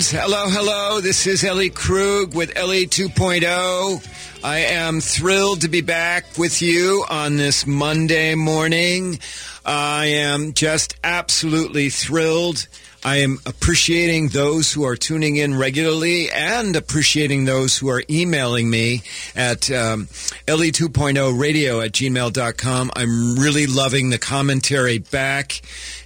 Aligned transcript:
friends. 0.00 0.22
Hello, 0.22 0.48
hello. 0.48 1.00
This 1.00 1.26
is 1.26 1.44
Ellie 1.44 1.70
Krug 1.70 2.34
with 2.34 2.56
Ellie 2.56 2.86
2.0. 2.86 4.44
I 4.44 4.58
am 4.58 5.00
thrilled 5.00 5.62
to 5.62 5.68
be 5.68 5.80
back 5.82 6.38
with 6.38 6.62
you 6.62 7.04
on 7.08 7.36
this 7.36 7.66
Monday 7.66 8.34
morning. 8.34 9.18
I 9.64 10.06
am 10.06 10.54
just 10.54 10.96
absolutely 11.04 11.90
thrilled. 11.90 12.66
I 13.04 13.16
am 13.16 13.38
appreciating 13.46 14.28
those 14.28 14.72
who 14.72 14.84
are 14.84 14.96
tuning 14.96 15.36
in 15.36 15.58
regularly 15.58 16.30
and 16.30 16.76
appreciating 16.76 17.44
those 17.44 17.76
who 17.76 17.88
are 17.88 18.02
emailing 18.08 18.70
me 18.70 19.02
at 19.34 19.70
um, 19.70 20.06
LE2.0 20.46 21.38
radio 21.38 21.80
at 21.80 21.92
gmail.com. 21.92 22.90
I'm 22.94 23.36
really 23.36 23.66
loving 23.66 24.10
the 24.10 24.18
commentary 24.18 24.98
back. 24.98 25.60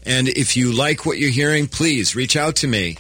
And 0.07 0.29
if 0.29 0.57
you 0.57 0.73
like 0.73 1.07
what 1.07 1.19
you're 1.19 1.31
hearing, 1.31 1.67
please 1.67 2.15
reach 2.15 2.37
out 2.37 2.57
to 2.57 2.69
me. 2.69 2.97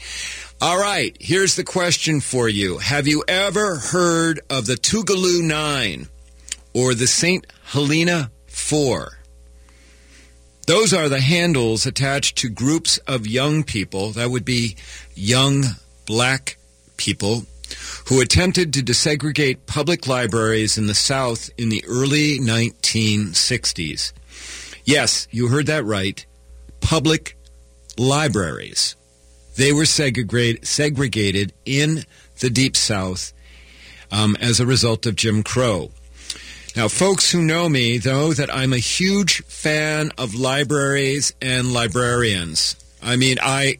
All 0.64 0.78
right, 0.78 1.14
here's 1.20 1.56
the 1.56 1.62
question 1.62 2.22
for 2.22 2.48
you. 2.48 2.78
Have 2.78 3.06
you 3.06 3.22
ever 3.28 3.76
heard 3.76 4.40
of 4.48 4.64
the 4.64 4.76
Tougaloo 4.76 5.42
Nine 5.42 6.08
or 6.72 6.94
the 6.94 7.06
St. 7.06 7.46
Helena 7.66 8.30
Four? 8.46 9.18
Those 10.66 10.94
are 10.94 11.10
the 11.10 11.20
handles 11.20 11.84
attached 11.84 12.38
to 12.38 12.48
groups 12.48 12.96
of 13.06 13.26
young 13.26 13.62
people, 13.62 14.12
that 14.12 14.30
would 14.30 14.46
be 14.46 14.76
young 15.14 15.64
black 16.06 16.56
people, 16.96 17.44
who 18.06 18.22
attempted 18.22 18.72
to 18.72 18.82
desegregate 18.82 19.66
public 19.66 20.06
libraries 20.06 20.78
in 20.78 20.86
the 20.86 20.94
South 20.94 21.50
in 21.58 21.68
the 21.68 21.84
early 21.86 22.38
1960s. 22.38 24.14
Yes, 24.86 25.28
you 25.30 25.48
heard 25.48 25.66
that 25.66 25.84
right. 25.84 26.24
Public 26.80 27.36
libraries. 27.98 28.96
They 29.56 29.72
were 29.72 29.86
segregate, 29.86 30.66
segregated 30.66 31.52
in 31.64 32.04
the 32.40 32.50
Deep 32.50 32.76
South 32.76 33.32
um, 34.10 34.36
as 34.40 34.60
a 34.60 34.66
result 34.66 35.06
of 35.06 35.16
Jim 35.16 35.42
Crow. 35.42 35.90
Now, 36.76 36.88
folks 36.88 37.30
who 37.30 37.40
know 37.40 37.68
me 37.68 38.00
know 38.04 38.32
that 38.32 38.52
I'm 38.52 38.72
a 38.72 38.78
huge 38.78 39.44
fan 39.44 40.10
of 40.18 40.34
libraries 40.34 41.32
and 41.40 41.72
librarians. 41.72 42.74
I 43.00 43.16
mean, 43.16 43.38
I 43.40 43.78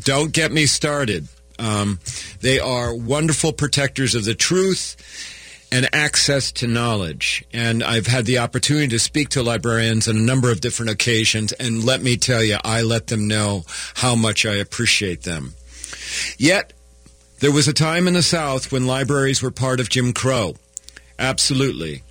don't 0.00 0.32
get 0.32 0.50
me 0.50 0.66
started. 0.66 1.28
Um, 1.60 2.00
they 2.40 2.58
are 2.58 2.92
wonderful 2.92 3.52
protectors 3.52 4.16
of 4.16 4.24
the 4.24 4.34
truth 4.34 4.96
and 5.74 5.92
access 5.92 6.52
to 6.52 6.68
knowledge. 6.68 7.44
And 7.52 7.82
I've 7.82 8.06
had 8.06 8.26
the 8.26 8.38
opportunity 8.38 8.86
to 8.86 8.98
speak 9.00 9.30
to 9.30 9.42
librarians 9.42 10.06
on 10.06 10.16
a 10.16 10.20
number 10.20 10.52
of 10.52 10.60
different 10.60 10.92
occasions. 10.92 11.50
And 11.50 11.82
let 11.82 12.00
me 12.00 12.16
tell 12.16 12.44
you, 12.44 12.58
I 12.64 12.82
let 12.82 13.08
them 13.08 13.26
know 13.26 13.64
how 13.94 14.14
much 14.14 14.46
I 14.46 14.54
appreciate 14.54 15.22
them. 15.22 15.54
Yet, 16.38 16.72
there 17.40 17.50
was 17.50 17.66
a 17.66 17.72
time 17.72 18.06
in 18.06 18.14
the 18.14 18.22
South 18.22 18.70
when 18.70 18.86
libraries 18.86 19.42
were 19.42 19.50
part 19.50 19.80
of 19.80 19.90
Jim 19.90 20.12
Crow. 20.12 20.54
Absolutely. 21.18 22.04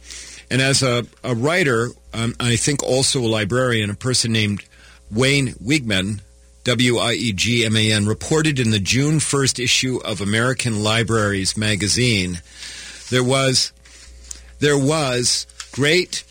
And 0.52 0.62
as 0.62 0.84
a, 0.84 1.06
a 1.24 1.34
writer, 1.34 1.88
um, 2.14 2.36
I 2.42 2.58
think 2.58 2.84
also 2.84 3.22
a 3.22 3.32
librarian, 3.32 3.90
a 3.90 3.96
person 3.96 4.34
named 4.34 4.66
Wayne 5.10 5.54
Wiegman, 5.54 6.20
W 6.66 6.98
I 6.98 7.14
E 7.14 7.32
G 7.32 7.64
M 7.64 7.78
A 7.78 7.94
N, 7.94 8.08
reported 8.08 8.60
in 8.60 8.72
the 8.72 8.80
June 8.80 9.20
1st 9.20 9.64
issue 9.64 10.02
of 10.04 10.20
American 10.20 10.84
Libraries 10.84 11.56
magazine, 11.56 12.42
there 13.14 13.24
was 13.24 13.72
there 14.58 14.78
was 14.78 15.46
great 15.72 16.24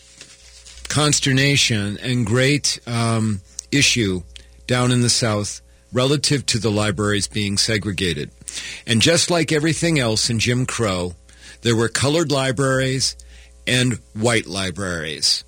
consternation 0.89 1.97
and 2.03 2.27
great 2.27 2.81
um, 2.89 3.41
issue 3.71 4.23
down 4.67 4.91
in 4.91 5.01
the 5.01 5.09
South 5.09 5.61
relative 5.93 6.45
to 6.47 6.59
the 6.59 6.73
libraries 6.73 7.29
being 7.29 7.57
segregated. 7.57 8.33
And 8.85 9.01
just 9.01 9.31
like 9.31 9.53
everything 9.53 10.01
else 10.01 10.29
in 10.29 10.41
Jim 10.41 10.67
Crow, 10.67 11.15
there 11.61 11.77
were 11.77 11.89
colored 11.89 12.33
libraries 12.33 13.17
and 13.65 14.01
white 14.15 14.47
libraries. 14.47 15.45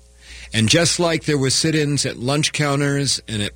And 0.53 0.69
just 0.69 1.01
like 1.01 1.25
there 1.25 1.37
were 1.37 1.49
sit-ins 1.49 2.05
at 2.05 2.15
lunch 2.15 2.53
counters 2.53 3.21
and 3.27 3.41
at 3.41 3.51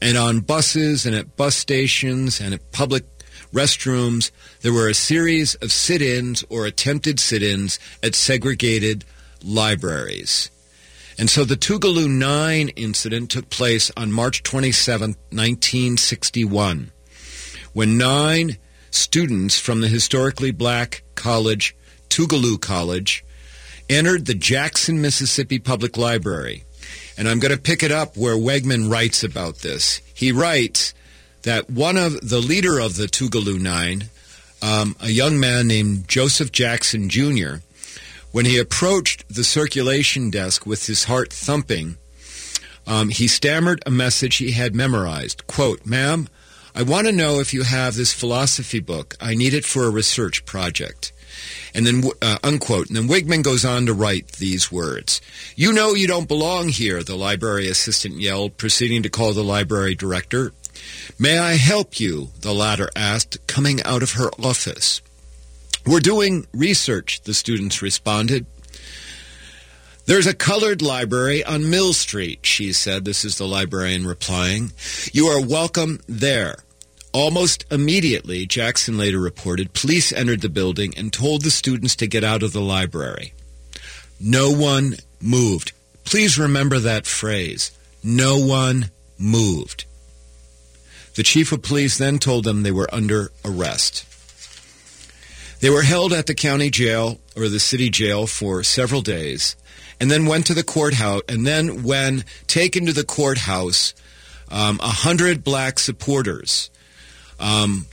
and 0.00 0.16
on 0.16 0.40
buses 0.40 1.04
and 1.04 1.14
at 1.14 1.36
bus 1.36 1.56
stations 1.56 2.40
and 2.40 2.54
at 2.54 2.72
public 2.72 3.04
restrooms, 3.52 4.30
there 4.60 4.72
were 4.72 4.88
a 4.88 4.94
series 4.94 5.54
of 5.56 5.72
sit-ins 5.72 6.44
or 6.48 6.66
attempted 6.66 7.20
sit-ins 7.20 7.78
at 8.02 8.14
segregated 8.14 9.04
libraries. 9.42 10.50
And 11.18 11.28
so 11.28 11.44
the 11.44 11.56
Tougaloo 11.56 12.08
9 12.08 12.68
incident 12.70 13.30
took 13.30 13.50
place 13.50 13.90
on 13.96 14.12
March 14.12 14.42
27, 14.42 15.10
1961, 15.30 16.92
when 17.72 17.98
nine 17.98 18.56
students 18.90 19.58
from 19.58 19.80
the 19.80 19.88
historically 19.88 20.52
black 20.52 21.02
college, 21.14 21.76
Tougaloo 22.08 22.60
College, 22.60 23.24
entered 23.90 24.26
the 24.26 24.34
Jackson, 24.34 25.00
Mississippi 25.00 25.58
Public 25.58 25.96
Library. 25.96 26.64
And 27.16 27.28
I'm 27.28 27.40
going 27.40 27.54
to 27.54 27.60
pick 27.60 27.82
it 27.82 27.90
up 27.90 28.16
where 28.16 28.36
Wegman 28.36 28.90
writes 28.90 29.24
about 29.24 29.58
this. 29.58 30.00
He 30.14 30.30
writes 30.30 30.94
that 31.42 31.70
one 31.70 31.96
of 31.96 32.28
the 32.28 32.40
leader 32.40 32.78
of 32.78 32.96
the 32.96 33.06
Tougaloo 33.06 33.60
Nine, 33.60 34.04
um, 34.62 34.96
a 35.00 35.10
young 35.10 35.38
man 35.38 35.66
named 35.66 36.08
Joseph 36.08 36.52
Jackson 36.52 37.08
Jr., 37.08 37.56
when 38.30 38.44
he 38.44 38.58
approached 38.58 39.24
the 39.28 39.44
circulation 39.44 40.30
desk 40.30 40.66
with 40.66 40.86
his 40.86 41.04
heart 41.04 41.32
thumping, 41.32 41.96
um, 42.86 43.08
he 43.08 43.28
stammered 43.28 43.82
a 43.86 43.90
message 43.90 44.36
he 44.36 44.52
had 44.52 44.74
memorized. 44.74 45.46
Quote, 45.46 45.84
Ma'am, 45.86 46.28
I 46.74 46.82
want 46.82 47.06
to 47.06 47.12
know 47.12 47.40
if 47.40 47.52
you 47.52 47.62
have 47.62 47.94
this 47.94 48.12
philosophy 48.12 48.80
book. 48.80 49.16
I 49.20 49.34
need 49.34 49.54
it 49.54 49.64
for 49.64 49.84
a 49.84 49.90
research 49.90 50.44
project. 50.44 51.12
And 51.74 51.86
then, 51.86 52.02
uh, 52.22 52.38
unquote. 52.42 52.88
And 52.88 52.96
then 52.96 53.08
Wigman 53.08 53.42
goes 53.42 53.64
on 53.64 53.86
to 53.86 53.94
write 53.94 54.32
these 54.32 54.72
words. 54.72 55.20
You 55.56 55.72
know 55.72 55.94
you 55.94 56.06
don't 56.06 56.28
belong 56.28 56.68
here, 56.68 57.02
the 57.02 57.16
library 57.16 57.68
assistant 57.68 58.20
yelled, 58.20 58.56
proceeding 58.56 59.02
to 59.02 59.10
call 59.10 59.32
the 59.32 59.44
library 59.44 59.94
director. 59.94 60.52
May 61.18 61.38
I 61.38 61.54
help 61.54 61.98
you? 61.98 62.28
the 62.40 62.54
latter 62.54 62.88
asked, 62.94 63.46
coming 63.46 63.82
out 63.82 64.02
of 64.02 64.12
her 64.12 64.30
office. 64.42 65.00
We're 65.86 66.00
doing 66.00 66.46
research, 66.52 67.22
the 67.22 67.34
students 67.34 67.82
responded. 67.82 68.46
There's 70.06 70.26
a 70.26 70.34
colored 70.34 70.80
library 70.80 71.44
on 71.44 71.68
Mill 71.68 71.92
Street, 71.92 72.46
she 72.46 72.72
said. 72.72 73.04
This 73.04 73.24
is 73.24 73.36
the 73.36 73.46
librarian 73.46 74.06
replying. 74.06 74.72
You 75.12 75.26
are 75.26 75.44
welcome 75.44 76.00
there. 76.06 76.56
Almost 77.12 77.64
immediately, 77.70 78.46
Jackson 78.46 78.96
later 78.96 79.18
reported, 79.18 79.74
police 79.74 80.12
entered 80.12 80.40
the 80.40 80.48
building 80.48 80.94
and 80.96 81.12
told 81.12 81.42
the 81.42 81.50
students 81.50 81.96
to 81.96 82.06
get 82.06 82.24
out 82.24 82.42
of 82.42 82.52
the 82.52 82.60
library. 82.60 83.32
No 84.20 84.50
one 84.50 84.94
moved. 85.20 85.72
Please 86.04 86.38
remember 86.38 86.78
that 86.78 87.06
phrase. 87.06 87.70
No 88.02 88.38
one 88.38 88.90
moved. 89.18 89.84
The 91.18 91.24
chief 91.24 91.50
of 91.50 91.62
police 91.62 91.98
then 91.98 92.20
told 92.20 92.44
them 92.44 92.62
they 92.62 92.70
were 92.70 92.88
under 92.94 93.32
arrest. 93.44 94.06
They 95.58 95.68
were 95.68 95.82
held 95.82 96.12
at 96.12 96.28
the 96.28 96.34
county 96.34 96.70
jail 96.70 97.18
or 97.36 97.48
the 97.48 97.58
city 97.58 97.90
jail 97.90 98.28
for 98.28 98.62
several 98.62 99.00
days 99.00 99.56
and 99.98 100.12
then 100.12 100.26
went 100.26 100.46
to 100.46 100.54
the 100.54 100.62
courthouse. 100.62 101.22
And 101.28 101.44
then, 101.44 101.82
when 101.82 102.24
taken 102.46 102.86
to 102.86 102.92
the 102.92 103.02
courthouse, 103.02 103.94
um, 104.48 104.78
a 104.78 104.84
um, 104.84 104.90
hundred 104.90 105.42
black 105.42 105.80
supporters 105.80 106.70
um, 107.40 107.86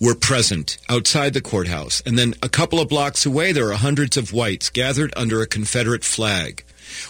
were 0.00 0.16
present 0.16 0.78
outside 0.88 1.34
the 1.34 1.40
courthouse. 1.40 2.02
And 2.04 2.18
then 2.18 2.34
a 2.42 2.48
couple 2.48 2.80
of 2.80 2.88
blocks 2.88 3.24
away, 3.24 3.52
there 3.52 3.70
are 3.70 3.76
hundreds 3.76 4.16
of 4.16 4.32
whites 4.32 4.68
gathered 4.68 5.12
under 5.16 5.42
a 5.42 5.46
Confederate 5.46 6.02
flag. 6.02 6.64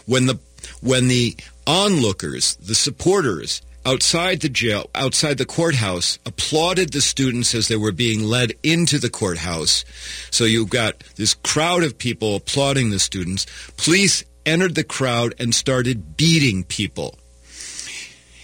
When 0.04 0.26
the 0.26 0.38
when 0.82 1.08
the 1.08 1.38
onlookers, 1.66 2.56
the 2.56 2.74
supporters 2.74 3.62
outside 3.88 4.40
the 4.40 4.50
jail, 4.50 4.90
outside 4.94 5.38
the 5.38 5.46
courthouse, 5.46 6.18
applauded 6.26 6.92
the 6.92 7.00
students 7.00 7.54
as 7.54 7.68
they 7.68 7.76
were 7.76 7.90
being 7.90 8.22
led 8.22 8.52
into 8.62 8.98
the 8.98 9.08
courthouse. 9.08 9.82
So 10.30 10.44
you've 10.44 10.68
got 10.68 11.02
this 11.16 11.32
crowd 11.32 11.82
of 11.82 11.96
people 11.96 12.36
applauding 12.36 12.90
the 12.90 12.98
students. 12.98 13.46
Police 13.78 14.24
entered 14.44 14.74
the 14.74 14.84
crowd 14.84 15.34
and 15.38 15.54
started 15.54 16.18
beating 16.18 16.64
people. 16.64 17.18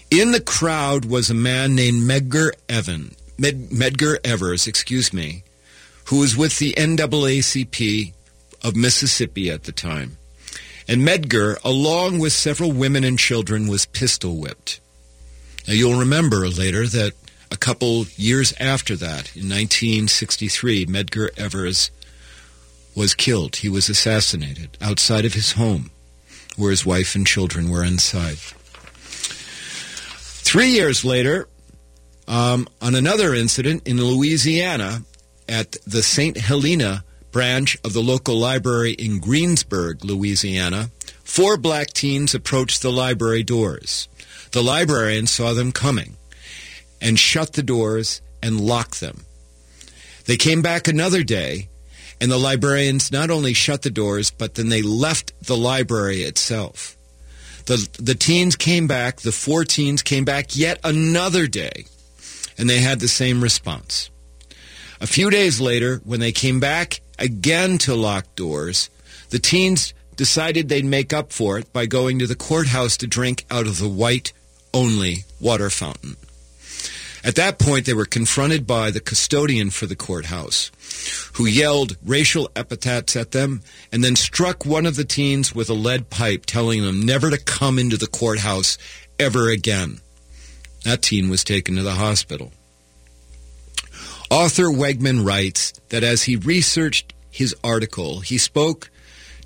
In 0.09 0.31
the 0.31 0.41
crowd 0.41 1.05
was 1.05 1.29
a 1.29 1.35
man 1.35 1.75
named 1.75 2.01
Medgar 2.01 2.51
Evan, 2.67 3.15
Med, 3.37 3.69
Medgar 3.69 4.17
Evers, 4.23 4.65
excuse 4.65 5.13
me, 5.13 5.43
who 6.05 6.21
was 6.21 6.35
with 6.35 6.57
the 6.57 6.73
NAACP 6.73 8.13
of 8.63 8.75
Mississippi 8.75 9.51
at 9.51 9.65
the 9.65 9.71
time. 9.71 10.17
And 10.87 11.03
Medgar, 11.03 11.57
along 11.63 12.17
with 12.17 12.33
several 12.33 12.71
women 12.71 13.03
and 13.03 13.19
children, 13.19 13.67
was 13.67 13.85
pistol 13.85 14.37
whipped. 14.37 14.79
Now 15.67 15.73
you'll 15.73 15.99
remember 15.99 16.47
later 16.47 16.87
that 16.87 17.13
a 17.51 17.57
couple 17.57 18.05
years 18.15 18.53
after 18.59 18.95
that, 18.95 19.35
in 19.35 19.49
1963, 19.49 20.85
Medgar 20.85 21.29
Evers 21.37 21.91
was 22.95 23.13
killed. 23.13 23.57
He 23.57 23.69
was 23.69 23.89
assassinated 23.89 24.77
outside 24.81 25.25
of 25.25 25.33
his 25.33 25.53
home, 25.53 25.91
where 26.55 26.71
his 26.71 26.85
wife 26.85 27.15
and 27.15 27.25
children 27.25 27.69
were 27.69 27.83
inside. 27.83 28.37
Three 30.43 30.69
years 30.69 31.03
later, 31.03 31.47
um, 32.27 32.67
on 32.81 32.95
another 32.95 33.33
incident 33.33 33.87
in 33.87 34.03
Louisiana 34.03 35.03
at 35.47 35.77
the 35.85 36.01
St. 36.01 36.37
Helena 36.37 37.03
branch 37.31 37.77
of 37.83 37.93
the 37.93 38.01
local 38.01 38.37
library 38.37 38.93
in 38.93 39.19
Greensburg, 39.19 40.05
Louisiana, 40.05 40.89
four 41.23 41.57
black 41.57 41.91
teens 41.91 42.33
approached 42.33 42.81
the 42.81 42.91
library 42.91 43.43
doors. 43.43 44.07
The 44.55 44.63
librarian 44.63 45.27
saw 45.27 45.51
them 45.53 45.73
coming 45.73 46.15
and 47.01 47.19
shut 47.19 47.51
the 47.51 47.61
doors 47.61 48.21
and 48.41 48.57
locked 48.57 49.01
them. 49.01 49.25
They 50.27 50.37
came 50.37 50.61
back 50.61 50.87
another 50.87 51.23
day, 51.23 51.67
and 52.21 52.31
the 52.31 52.37
librarians 52.37 53.11
not 53.11 53.29
only 53.29 53.53
shut 53.53 53.81
the 53.81 53.89
doors, 53.89 54.31
but 54.31 54.55
then 54.55 54.69
they 54.69 54.81
left 54.81 55.33
the 55.45 55.57
library 55.57 56.21
itself. 56.21 56.95
The, 57.65 57.85
the 57.99 58.15
teens 58.15 58.55
came 58.55 58.87
back, 58.87 59.19
the 59.19 59.33
four 59.33 59.65
teens 59.65 60.01
came 60.01 60.23
back 60.23 60.55
yet 60.55 60.79
another 60.85 61.47
day, 61.47 61.87
and 62.57 62.69
they 62.69 62.79
had 62.79 63.01
the 63.01 63.09
same 63.09 63.43
response. 63.43 64.09
A 65.01 65.07
few 65.07 65.29
days 65.29 65.59
later, 65.59 65.99
when 66.05 66.21
they 66.21 66.31
came 66.31 66.61
back 66.61 67.01
again 67.19 67.77
to 67.79 67.93
locked 67.93 68.37
doors, 68.37 68.89
the 69.31 69.39
teens 69.39 69.93
decided 70.15 70.69
they'd 70.69 70.85
make 70.85 71.11
up 71.11 71.33
for 71.33 71.59
it 71.59 71.73
by 71.73 71.85
going 71.85 72.19
to 72.19 72.25
the 72.25 72.37
courthouse 72.37 72.95
to 72.95 73.05
drink 73.05 73.43
out 73.51 73.67
of 73.67 73.79
the 73.79 73.89
white 73.89 74.31
only 74.75 75.23
water 75.39 75.71
fountain. 75.71 76.17
At 77.23 77.35
that 77.35 77.57
point, 77.57 77.87
they 77.87 77.95
were 77.95 78.05
confronted 78.05 78.67
by 78.67 78.91
the 78.91 78.99
custodian 78.99 79.71
for 79.71 79.87
the 79.87 79.95
courthouse, 79.95 80.69
who 81.33 81.47
yelled 81.47 81.97
racial 82.05 82.51
epithets 82.55 83.15
at 83.15 83.31
them 83.31 83.61
and 83.91 84.03
then 84.03 84.15
struck 84.15 84.63
one 84.63 84.85
of 84.85 84.95
the 84.95 85.05
teens 85.05 85.55
with 85.55 85.67
a 85.71 85.73
lead 85.73 86.11
pipe, 86.11 86.45
telling 86.45 86.83
them 86.83 87.01
never 87.01 87.31
to 87.31 87.39
come 87.39 87.79
into 87.79 87.97
the 87.97 88.05
courthouse 88.05 88.77
ever 89.17 89.49
again. 89.49 90.01
That 90.83 91.01
teen 91.01 91.29
was 91.29 91.43
taken 91.43 91.77
to 91.77 91.81
the 91.81 91.93
hospital. 91.93 92.51
Author 94.29 94.65
Wegman 94.65 95.25
writes 95.25 95.71
that 95.89 96.03
as 96.03 96.23
he 96.23 96.35
researched 96.35 97.13
his 97.31 97.55
article, 97.63 98.19
he 98.19 98.37
spoke 98.37 98.91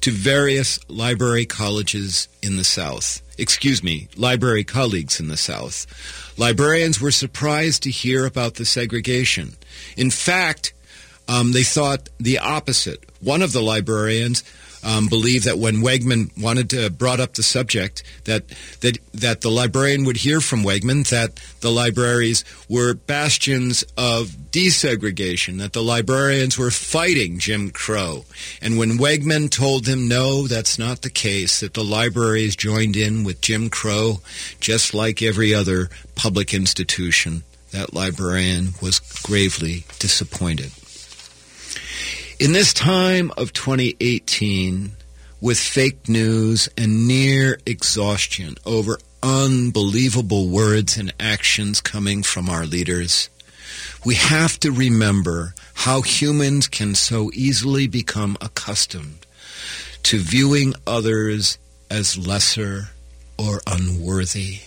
to 0.02 0.12
various 0.12 0.80
library 0.90 1.46
colleges 1.46 2.28
in 2.42 2.58
the 2.58 2.64
South. 2.66 3.22
Excuse 3.40 3.82
me, 3.82 4.10
library 4.16 4.64
colleagues 4.64 5.20
in 5.20 5.30
the 5.30 5.38
South. 5.38 5.88
Librarians 6.38 7.00
were 7.00 7.12
surprised 7.12 7.84
to 7.84 7.90
hear 7.90 8.26
about 8.26 8.56
the 8.56 8.66
segregation. 8.66 9.56
In 9.96 10.12
fact, 10.12 10.74
um, 11.28 11.52
they 11.54 11.64
thought 11.64 12.10
the 12.20 12.40
opposite. 12.40 13.04
One 13.22 13.42
of 13.42 13.54
the 13.54 13.62
librarians 13.62 14.44
um, 14.84 15.08
believe 15.08 15.44
that 15.44 15.58
when 15.58 15.78
Wegman 15.78 16.30
wanted 16.42 16.70
to 16.72 16.90
brought 16.90 17.20
up 17.20 17.34
the 17.34 17.44
subject, 17.44 18.04
that 18.26 18.48
that 18.82 18.98
that 19.14 19.42
the 19.42 19.52
librarian 19.52 20.06
would 20.06 20.18
hear 20.18 20.42
from 20.42 20.64
Wegman 20.64 21.08
that 21.10 21.40
the 21.62 21.72
libraries 21.72 22.44
were 22.70 22.94
bastions 22.94 23.84
of 23.98 24.28
desegregation, 24.52 25.60
that 25.60 25.74
the 25.74 25.84
librarians 25.84 26.58
were 26.58 26.72
fighting 26.72 27.40
Jim 27.40 27.72
Crow, 27.72 28.26
and 28.62 28.78
when 28.78 28.98
Wegman 28.98 29.50
told 29.50 29.88
him 29.88 30.08
no, 30.08 30.48
that's 30.48 30.80
not 30.80 31.02
the 31.02 31.10
case, 31.10 31.60
that 31.60 31.74
the 31.74 31.84
libraries 31.84 32.56
joined 32.56 32.96
in 32.96 33.24
with 33.24 33.42
Jim 33.42 33.70
Crow, 33.70 34.22
just 34.60 34.94
like 34.94 35.22
every 35.22 35.54
other 35.54 35.90
public 36.16 36.54
institution, 36.54 37.44
that 37.72 37.94
librarian 37.94 38.70
was 38.82 39.00
gravely 39.24 39.86
disappointed. 40.00 40.72
In 42.40 42.54
this 42.54 42.74
time 42.74 43.34
of 43.36 43.52
2018, 43.52 44.92
with 45.42 45.60
fake 45.60 46.08
news 46.08 46.70
and 46.78 47.06
near 47.06 47.60
exhaustion 47.66 48.56
over 48.66 48.98
unbelievable 49.22 50.48
words 50.48 50.96
and 50.98 51.14
actions 51.20 51.82
coming 51.82 52.24
from 52.24 52.50
our 52.50 52.66
leaders, 52.66 53.30
we 54.06 54.16
have 54.16 54.58
to 54.62 54.72
remember 54.72 55.54
how 55.74 56.02
humans 56.02 56.70
can 56.70 56.96
so 56.96 57.30
easily 57.34 57.88
become 57.88 58.38
accustomed 58.40 59.26
to 60.04 60.20
viewing 60.20 60.76
others 60.88 61.58
as 61.92 62.18
lesser 62.18 62.92
or 63.38 63.60
unworthy. 63.68 64.60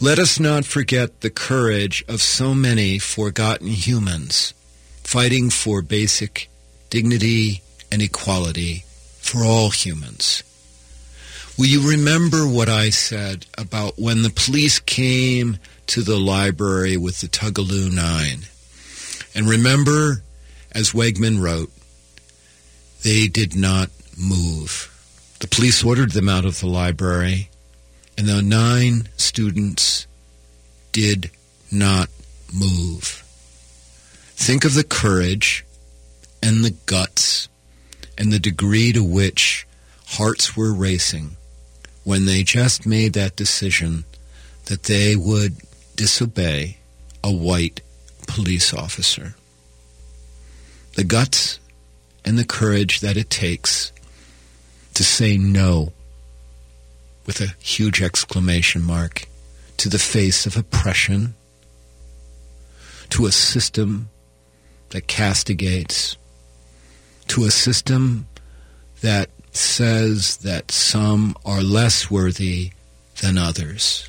Let 0.00 0.18
us 0.18 0.40
not 0.40 0.64
forget 0.64 1.20
the 1.20 1.28
courage 1.28 2.02
of 2.08 2.22
so 2.22 2.54
many 2.54 2.98
forgotten 2.98 3.68
humans 3.68 4.54
fighting 5.04 5.50
for 5.50 5.82
basic 5.82 6.50
dignity 6.90 7.62
and 7.92 8.02
equality 8.02 8.84
for 9.20 9.44
all 9.44 9.70
humans. 9.70 10.42
Will 11.56 11.66
you 11.66 11.88
remember 11.88 12.48
what 12.48 12.68
I 12.68 12.90
said 12.90 13.46
about 13.56 13.96
when 13.96 14.22
the 14.22 14.30
police 14.30 14.80
came 14.80 15.58
to 15.86 16.02
the 16.02 16.18
library 16.18 16.96
with 16.96 17.20
the 17.20 17.28
Tougaloo 17.28 17.92
Nine? 17.94 18.40
And 19.34 19.48
remember, 19.48 20.22
as 20.72 20.90
Wegman 20.90 21.40
wrote, 21.40 21.70
they 23.02 23.28
did 23.28 23.54
not 23.54 23.90
move. 24.18 24.90
The 25.40 25.48
police 25.48 25.84
ordered 25.84 26.12
them 26.12 26.28
out 26.28 26.44
of 26.44 26.60
the 26.60 26.66
library, 26.66 27.50
and 28.16 28.26
the 28.26 28.42
nine 28.42 29.08
students 29.16 30.06
did 30.92 31.30
not 31.70 32.08
move. 32.52 33.23
Think 34.36 34.64
of 34.64 34.74
the 34.74 34.84
courage 34.84 35.64
and 36.42 36.64
the 36.64 36.74
guts 36.86 37.48
and 38.18 38.32
the 38.32 38.38
degree 38.38 38.92
to 38.92 39.02
which 39.02 39.66
hearts 40.06 40.56
were 40.56 40.72
racing 40.72 41.36
when 42.04 42.26
they 42.26 42.42
just 42.42 42.86
made 42.86 43.14
that 43.14 43.36
decision 43.36 44.04
that 44.66 44.84
they 44.84 45.16
would 45.16 45.56
disobey 45.96 46.78
a 47.22 47.32
white 47.32 47.80
police 48.26 48.74
officer. 48.74 49.34
The 50.96 51.04
guts 51.04 51.58
and 52.24 52.38
the 52.38 52.44
courage 52.44 53.00
that 53.00 53.16
it 53.16 53.30
takes 53.30 53.92
to 54.94 55.02
say 55.02 55.36
no 55.36 55.92
with 57.26 57.40
a 57.40 57.54
huge 57.58 58.02
exclamation 58.02 58.82
mark 58.82 59.26
to 59.78 59.88
the 59.88 59.98
face 59.98 60.46
of 60.46 60.56
oppression, 60.56 61.34
to 63.10 63.26
a 63.26 63.32
system 63.32 64.08
that 64.94 65.08
castigates, 65.08 66.16
to 67.26 67.44
a 67.44 67.50
system 67.50 68.28
that 69.00 69.28
says 69.50 70.36
that 70.36 70.70
some 70.70 71.34
are 71.44 71.62
less 71.62 72.08
worthy 72.08 72.70
than 73.20 73.36
others. 73.36 74.08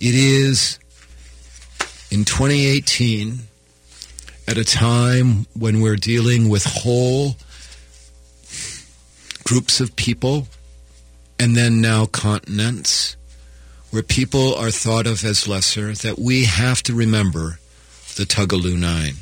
It 0.00 0.14
is 0.14 0.78
in 2.10 2.24
2018, 2.24 3.40
at 4.48 4.56
a 4.56 4.64
time 4.64 5.44
when 5.52 5.82
we're 5.82 5.96
dealing 5.96 6.48
with 6.48 6.64
whole 6.64 7.36
groups 9.44 9.80
of 9.82 9.94
people 9.96 10.48
and 11.38 11.54
then 11.54 11.82
now 11.82 12.06
continents, 12.06 13.18
where 13.90 14.02
people 14.02 14.54
are 14.54 14.70
thought 14.70 15.06
of 15.06 15.22
as 15.26 15.46
lesser, 15.46 15.92
that 15.92 16.18
we 16.18 16.46
have 16.46 16.82
to 16.84 16.94
remember 16.94 17.58
the 18.16 18.24
Tougaloo 18.24 18.78
Nine. 18.78 19.14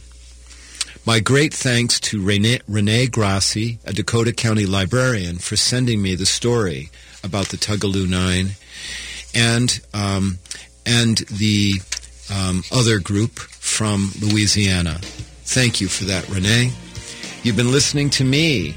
My 1.05 1.19
great 1.19 1.53
thanks 1.53 1.99
to 2.01 2.23
Rene, 2.23 2.61
Renee 2.69 3.07
Grassi, 3.07 3.79
a 3.85 3.93
Dakota 3.93 4.33
County 4.33 4.67
librarian, 4.67 5.39
for 5.39 5.57
sending 5.57 6.01
me 6.01 6.15
the 6.15 6.27
story 6.27 6.91
about 7.25 7.49
the 7.49 7.57
Tougaloo 7.57 8.09
Nine 8.09 8.51
and, 9.35 9.81
um, 9.93 10.39
and 10.87 11.19
the 11.29 11.81
um, 12.33 12.63
other 12.71 12.99
group 13.01 13.39
from 13.39 14.13
Louisiana. 14.21 15.01
Thank 15.45 15.81
you 15.81 15.89
for 15.89 16.05
that, 16.05 16.29
Renee. 16.29 16.73
You've 17.43 17.57
been 17.57 17.73
listening 17.73 18.11
to 18.11 18.25
me, 18.25 18.77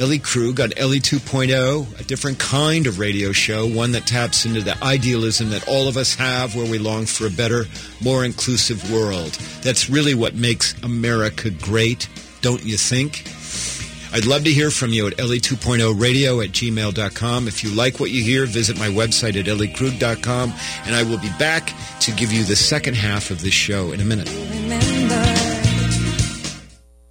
Ellie 0.00 0.18
Krug 0.18 0.60
on 0.60 0.72
Ellie 0.76 0.98
2.0, 0.98 2.00
a 2.00 2.04
different 2.04 2.38
kind 2.38 2.86
of 2.86 2.98
radio 2.98 3.30
show, 3.30 3.66
one 3.66 3.92
that 3.92 4.06
taps 4.06 4.44
into 4.44 4.60
the 4.60 4.82
idealism 4.82 5.50
that 5.50 5.68
all 5.68 5.86
of 5.86 5.96
us 5.96 6.14
have 6.16 6.56
where 6.56 6.68
we 6.68 6.78
long 6.78 7.06
for 7.06 7.26
a 7.26 7.30
better, 7.30 7.66
more 8.02 8.24
inclusive 8.24 8.90
world. 8.90 9.32
That's 9.62 9.88
really 9.88 10.14
what 10.14 10.34
makes 10.34 10.74
America 10.82 11.50
great, 11.50 12.08
don't 12.40 12.64
you 12.64 12.76
think? 12.76 13.24
I'd 14.12 14.26
love 14.26 14.44
to 14.44 14.52
hear 14.52 14.70
from 14.70 14.92
you 14.92 15.06
at 15.08 15.16
LE2.0 15.16 16.00
radio 16.00 16.40
at 16.40 16.50
gmail.com. 16.50 17.48
If 17.48 17.64
you 17.64 17.74
like 17.74 17.98
what 17.98 18.10
you 18.10 18.22
hear, 18.22 18.46
visit 18.46 18.78
my 18.78 18.88
website 18.88 19.38
at 19.38 19.46
elliekrug.com, 19.46 20.52
and 20.86 20.94
I 20.94 21.02
will 21.02 21.18
be 21.18 21.30
back 21.38 21.72
to 22.00 22.12
give 22.12 22.32
you 22.32 22.44
the 22.44 22.56
second 22.56 22.94
half 22.94 23.30
of 23.30 23.42
this 23.42 23.54
show 23.54 23.92
in 23.92 24.00
a 24.00 24.04
minute. 24.04 24.28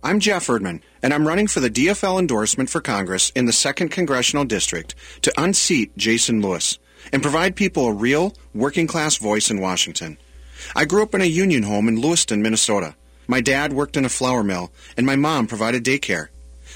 I'm 0.00 0.20
Jeff 0.20 0.46
Erdmann, 0.46 0.82
and 1.02 1.12
I'm 1.12 1.26
running 1.26 1.48
for 1.48 1.58
the 1.58 1.68
DFL 1.68 2.20
endorsement 2.20 2.70
for 2.70 2.80
Congress 2.80 3.30
in 3.30 3.46
the 3.46 3.52
2nd 3.52 3.90
Congressional 3.90 4.44
District 4.44 4.94
to 5.22 5.32
unseat 5.36 5.96
Jason 5.96 6.40
Lewis 6.40 6.78
and 7.12 7.20
provide 7.20 7.56
people 7.56 7.88
a 7.88 7.92
real, 7.92 8.32
working 8.54 8.86
class 8.86 9.16
voice 9.16 9.50
in 9.50 9.60
Washington. 9.60 10.16
I 10.76 10.84
grew 10.84 11.02
up 11.02 11.16
in 11.16 11.20
a 11.20 11.24
union 11.24 11.64
home 11.64 11.88
in 11.88 12.00
Lewiston, 12.00 12.42
Minnesota. 12.42 12.94
My 13.26 13.40
dad 13.40 13.72
worked 13.72 13.96
in 13.96 14.04
a 14.04 14.08
flour 14.08 14.44
mill, 14.44 14.70
and 14.96 15.04
my 15.04 15.16
mom 15.16 15.48
provided 15.48 15.84
daycare. 15.84 16.28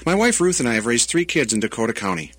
My 0.05 0.15
wife 0.15 0.41
Ruth 0.41 0.59
and 0.59 0.67
I 0.67 0.73
have 0.73 0.85
raised 0.85 1.09
three 1.09 1.25
kids 1.25 1.53
in 1.53 1.61
Dakota 1.61 1.93
County. 1.93 2.33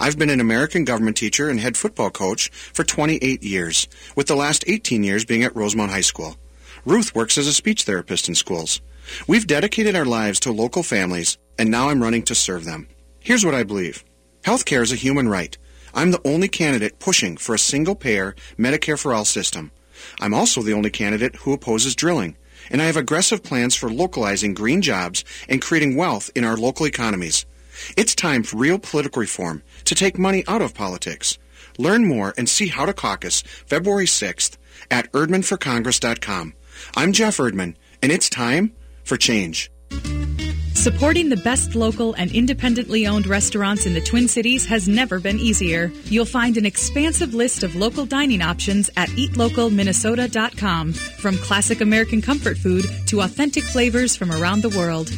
I've 0.00 0.18
been 0.18 0.30
an 0.30 0.40
American 0.40 0.86
government 0.86 1.18
teacher 1.18 1.50
and 1.50 1.60
head 1.60 1.76
football 1.76 2.10
coach 2.10 2.48
for 2.48 2.82
28 2.82 3.42
years, 3.42 3.88
with 4.16 4.26
the 4.26 4.36
last 4.36 4.64
18 4.66 5.04
years 5.04 5.26
being 5.26 5.44
at 5.44 5.54
Rosemount 5.54 5.90
High 5.90 6.00
School. 6.00 6.36
Ruth 6.86 7.14
works 7.14 7.36
as 7.36 7.46
a 7.46 7.52
speech 7.52 7.82
therapist 7.82 8.26
in 8.26 8.34
schools. 8.34 8.80
We've 9.26 9.46
dedicated 9.46 9.96
our 9.96 10.04
lives 10.04 10.40
to 10.40 10.52
local 10.52 10.82
families, 10.82 11.38
and 11.58 11.70
now 11.70 11.88
I'm 11.88 12.02
running 12.02 12.22
to 12.24 12.34
serve 12.34 12.64
them. 12.64 12.88
Here's 13.20 13.44
what 13.44 13.54
I 13.54 13.62
believe 13.62 14.04
healthcare 14.44 14.82
is 14.82 14.92
a 14.92 14.96
human 14.96 15.28
right. 15.28 15.56
I'm 15.92 16.10
the 16.10 16.26
only 16.26 16.48
candidate 16.48 16.98
pushing 16.98 17.36
for 17.36 17.54
a 17.54 17.58
single 17.58 17.94
payer 17.94 18.34
Medicare 18.58 18.98
for 18.98 19.12
all 19.12 19.24
system. 19.24 19.72
I'm 20.20 20.32
also 20.32 20.62
the 20.62 20.72
only 20.72 20.90
candidate 20.90 21.36
who 21.36 21.52
opposes 21.52 21.94
drilling, 21.94 22.36
and 22.70 22.80
I 22.80 22.86
have 22.86 22.96
aggressive 22.96 23.42
plans 23.42 23.74
for 23.74 23.90
localizing 23.90 24.54
green 24.54 24.82
jobs 24.82 25.24
and 25.48 25.60
creating 25.60 25.96
wealth 25.96 26.30
in 26.34 26.44
our 26.44 26.56
local 26.56 26.86
economies. 26.86 27.44
It's 27.96 28.14
time 28.14 28.42
for 28.42 28.56
real 28.56 28.78
political 28.78 29.20
reform 29.20 29.62
to 29.84 29.94
take 29.94 30.18
money 30.18 30.44
out 30.46 30.62
of 30.62 30.74
politics. 30.74 31.38
Learn 31.78 32.06
more 32.06 32.34
and 32.36 32.48
see 32.48 32.68
how 32.68 32.86
to 32.86 32.92
caucus 32.92 33.42
February 33.42 34.06
6th 34.06 34.56
at 34.90 35.10
erdmannforcongress.com. 35.12 36.54
I'm 36.96 37.12
Jeff 37.12 37.36
Erdmann, 37.38 37.74
and 38.02 38.12
it's 38.12 38.28
time 38.28 38.72
for 39.10 39.16
change. 39.18 39.70
Supporting 40.74 41.28
the 41.28 41.36
best 41.36 41.74
local 41.74 42.14
and 42.14 42.30
independently 42.32 43.06
owned 43.06 43.26
restaurants 43.26 43.84
in 43.84 43.92
the 43.92 44.00
Twin 44.00 44.28
Cities 44.28 44.64
has 44.64 44.88
never 44.88 45.20
been 45.20 45.38
easier. 45.38 45.92
You'll 46.04 46.24
find 46.24 46.56
an 46.56 46.64
expansive 46.64 47.34
list 47.34 47.62
of 47.62 47.76
local 47.76 48.06
dining 48.06 48.40
options 48.40 48.88
at 48.96 49.10
eatlocalminnesota.com, 49.10 50.92
from 50.94 51.36
classic 51.38 51.82
American 51.82 52.22
comfort 52.22 52.56
food 52.56 52.86
to 53.08 53.20
authentic 53.20 53.64
flavors 53.64 54.16
from 54.16 54.30
around 54.30 54.62
the 54.62 54.70
world. 54.78 55.10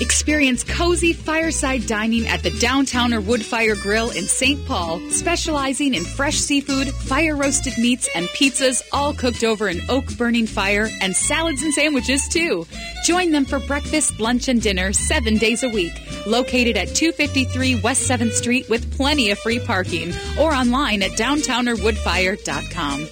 Experience 0.00 0.62
cozy 0.62 1.14
fireside 1.14 1.86
dining 1.86 2.26
at 2.28 2.42
the 2.42 2.50
Downtowner 2.50 3.22
Woodfire 3.22 3.80
Grill 3.80 4.10
in 4.10 4.24
St. 4.24 4.62
Paul, 4.66 5.00
specializing 5.10 5.94
in 5.94 6.04
fresh 6.04 6.36
seafood, 6.36 6.88
fire 6.88 7.34
roasted 7.34 7.72
meats, 7.78 8.06
and 8.14 8.26
pizzas, 8.28 8.82
all 8.92 9.14
cooked 9.14 9.42
over 9.42 9.68
an 9.68 9.80
oak 9.88 10.04
burning 10.18 10.46
fire, 10.46 10.90
and 11.00 11.16
salads 11.16 11.62
and 11.62 11.72
sandwiches 11.72 12.28
too. 12.28 12.66
Join 13.06 13.30
them 13.30 13.46
for 13.46 13.58
breakfast, 13.60 14.20
lunch, 14.20 14.48
and 14.48 14.60
dinner 14.60 14.92
seven 14.92 15.38
days 15.38 15.62
a 15.62 15.68
week. 15.70 15.94
Located 16.26 16.76
at 16.76 16.94
253 16.94 17.80
West 17.80 18.08
7th 18.10 18.32
Street 18.32 18.68
with 18.68 18.94
plenty 18.96 19.30
of 19.30 19.38
free 19.38 19.60
parking, 19.60 20.12
or 20.38 20.52
online 20.52 21.02
at 21.02 21.12
downtownerwoodfire.com. 21.12 23.08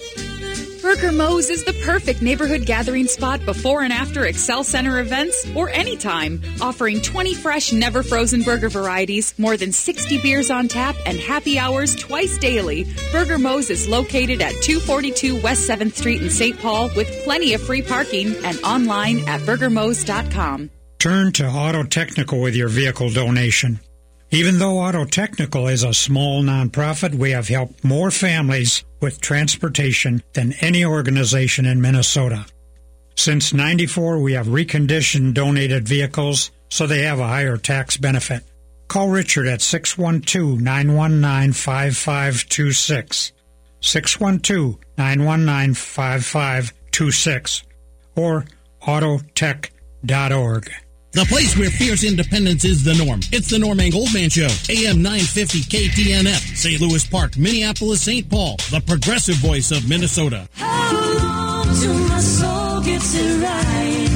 Burger 0.85 1.11
Moe's 1.11 1.49
is 1.49 1.63
the 1.63 1.73
perfect 1.83 2.21
neighborhood 2.21 2.67
gathering 2.67 3.07
spot 3.07 3.43
before 3.43 3.81
and 3.81 3.91
after 3.91 4.21
Xcel 4.21 4.63
Center 4.63 4.99
events 4.99 5.43
or 5.55 5.67
anytime. 5.71 6.39
Offering 6.61 7.01
20 7.01 7.33
fresh, 7.33 7.73
never 7.73 8.03
frozen 8.03 8.43
burger 8.43 8.69
varieties, 8.69 9.33
more 9.39 9.57
than 9.57 9.71
60 9.71 10.21
beers 10.21 10.51
on 10.51 10.67
tap, 10.67 10.95
and 11.07 11.19
happy 11.19 11.57
hours 11.57 11.95
twice 11.95 12.37
daily. 12.37 12.85
Burger 13.11 13.39
Moe's 13.39 13.71
is 13.71 13.87
located 13.87 14.43
at 14.43 14.53
242 14.61 15.41
West 15.41 15.67
7th 15.67 15.95
Street 15.95 16.21
in 16.21 16.29
St. 16.29 16.59
Paul 16.59 16.91
with 16.95 17.09
plenty 17.23 17.55
of 17.55 17.63
free 17.63 17.81
parking 17.81 18.35
and 18.45 18.59
online 18.63 19.27
at 19.27 19.41
burgermoes.com. 19.41 20.69
Turn 20.99 21.31
to 21.31 21.47
Auto 21.47 21.81
Technical 21.81 22.39
with 22.39 22.55
your 22.55 22.69
vehicle 22.69 23.09
donation. 23.09 23.79
Even 24.31 24.59
though 24.59 24.79
Auto 24.79 25.05
Technical 25.05 25.67
is 25.67 25.83
a 25.83 25.93
small 25.93 26.43
nonprofit, 26.43 27.15
we 27.15 27.31
have 27.31 27.47
helped 27.47 27.83
more 27.83 28.11
families 28.11 28.83
with 28.99 29.21
transportation 29.21 30.23
than 30.33 30.53
any 30.61 30.83
organization 30.83 31.65
in 31.65 31.79
Minnesota. 31.79 32.45
Since 33.15 33.53
94, 33.53 34.19
we 34.19 34.33
have 34.33 34.47
reconditioned 34.47 35.35
donated 35.35 35.87
vehicles 35.87 36.51
so 36.69 36.87
they 36.87 37.03
have 37.03 37.19
a 37.19 37.27
higher 37.27 37.57
tax 37.57 37.97
benefit. 37.97 38.43
Call 38.87 39.09
Richard 39.09 39.47
at 39.47 39.61
612 39.61 40.59
919 40.61 41.53
5526. 41.53 43.31
612 43.79 44.77
919 44.97 45.73
5526 45.75 47.63
or 48.15 48.45
autotech.org. 48.81 50.71
The 51.15 51.23
place 51.27 51.55
where 51.57 51.69
fierce 51.69 52.03
independence 52.03 52.65
is 52.65 52.83
the 52.83 52.93
norm. 52.93 53.21
It's 53.31 53.49
the 53.49 53.57
Norm 53.57 53.79
Angle 53.79 54.05
Man 54.13 54.29
Show. 54.29 54.49
AM 54.67 55.01
950 55.01 55.59
KTNF. 55.59 56.57
St. 56.57 56.81
Louis 56.81 57.07
Park, 57.07 57.37
Minneapolis, 57.37 58.01
St. 58.01 58.29
Paul. 58.29 58.57
The 58.69 58.83
progressive 58.85 59.35
voice 59.35 59.71
of 59.71 59.87
Minnesota. 59.87 60.49
How 60.55 60.91
long 60.91 61.73
till 61.79 61.97
my 62.09 62.19
soul 62.19 62.81
gets 62.81 63.15
it 63.15 63.41
right? 63.41 64.09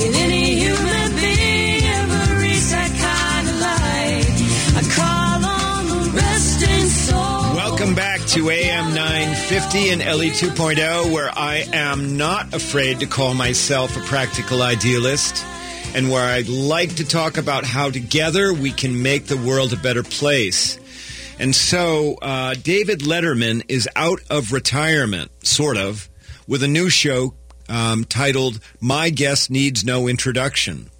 Can 0.00 0.14
any 0.14 0.54
human 0.54 1.10
being 1.20 1.84
ever 1.84 2.40
reach 2.40 2.64
that 2.72 2.92
kind 2.96 3.44
of 3.46 3.60
light? 3.60 4.24
I 4.72 4.82
call 4.96 5.44
on 5.44 5.86
the 5.86 6.16
resting 6.16 6.88
soul. 6.88 7.56
Welcome 7.56 7.94
back 7.94 8.20
to 8.28 8.48
AM 8.48 8.94
950 8.94 9.90
and 9.90 10.00
LE 10.00 10.30
2.0, 10.32 11.12
where 11.12 11.30
I 11.36 11.68
am 11.74 12.16
not 12.16 12.54
afraid 12.54 13.00
to 13.00 13.06
call 13.06 13.34
myself 13.34 13.98
a 13.98 14.00
practical 14.00 14.62
idealist 14.62 15.44
and 15.94 16.10
where 16.10 16.24
I'd 16.24 16.48
like 16.48 16.96
to 16.96 17.04
talk 17.04 17.38
about 17.38 17.64
how 17.64 17.90
together 17.90 18.52
we 18.52 18.70
can 18.70 19.02
make 19.02 19.26
the 19.26 19.36
world 19.36 19.72
a 19.72 19.76
better 19.76 20.02
place. 20.02 20.78
And 21.38 21.54
so, 21.54 22.16
uh, 22.20 22.54
David 22.54 23.00
Letterman 23.00 23.64
is 23.68 23.88
out 23.94 24.20
of 24.28 24.52
retirement, 24.52 25.30
sort 25.46 25.76
of, 25.76 26.08
with 26.46 26.62
a 26.62 26.68
new 26.68 26.90
show 26.90 27.34
um, 27.68 28.04
titled 28.04 28.60
My 28.80 29.10
Guest 29.10 29.50
Needs 29.50 29.84
No 29.84 30.08
Introduction. 30.08 30.90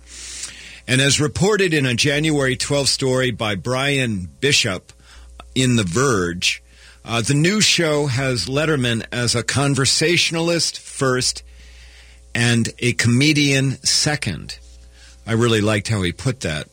And 0.87 1.01
as 1.01 1.21
reported 1.21 1.75
in 1.75 1.85
a 1.87 1.95
January 1.95 2.57
12 2.57 2.89
story 2.89 3.31
by 3.31 3.57
Bryan 3.57 4.31
Bishop 4.41 4.93
in 5.55 5.77
The 5.77 5.85
Verge, 5.85 6.63
uh, 7.05 7.21
the 7.21 7.35
new 7.35 7.61
show 7.61 8.07
has 8.07 8.47
Letterman 8.47 9.05
as 9.13 9.35
a 9.35 9.43
conversationalist 9.43 10.79
first 10.79 11.43
and 12.35 12.69
a 12.79 12.93
comedian 12.93 13.83
second. 13.83 14.59
I 15.29 15.33
really 15.33 15.61
liked 15.61 15.89
how 15.89 16.01
he 16.01 16.13
put 16.13 16.41
that. 16.41 16.69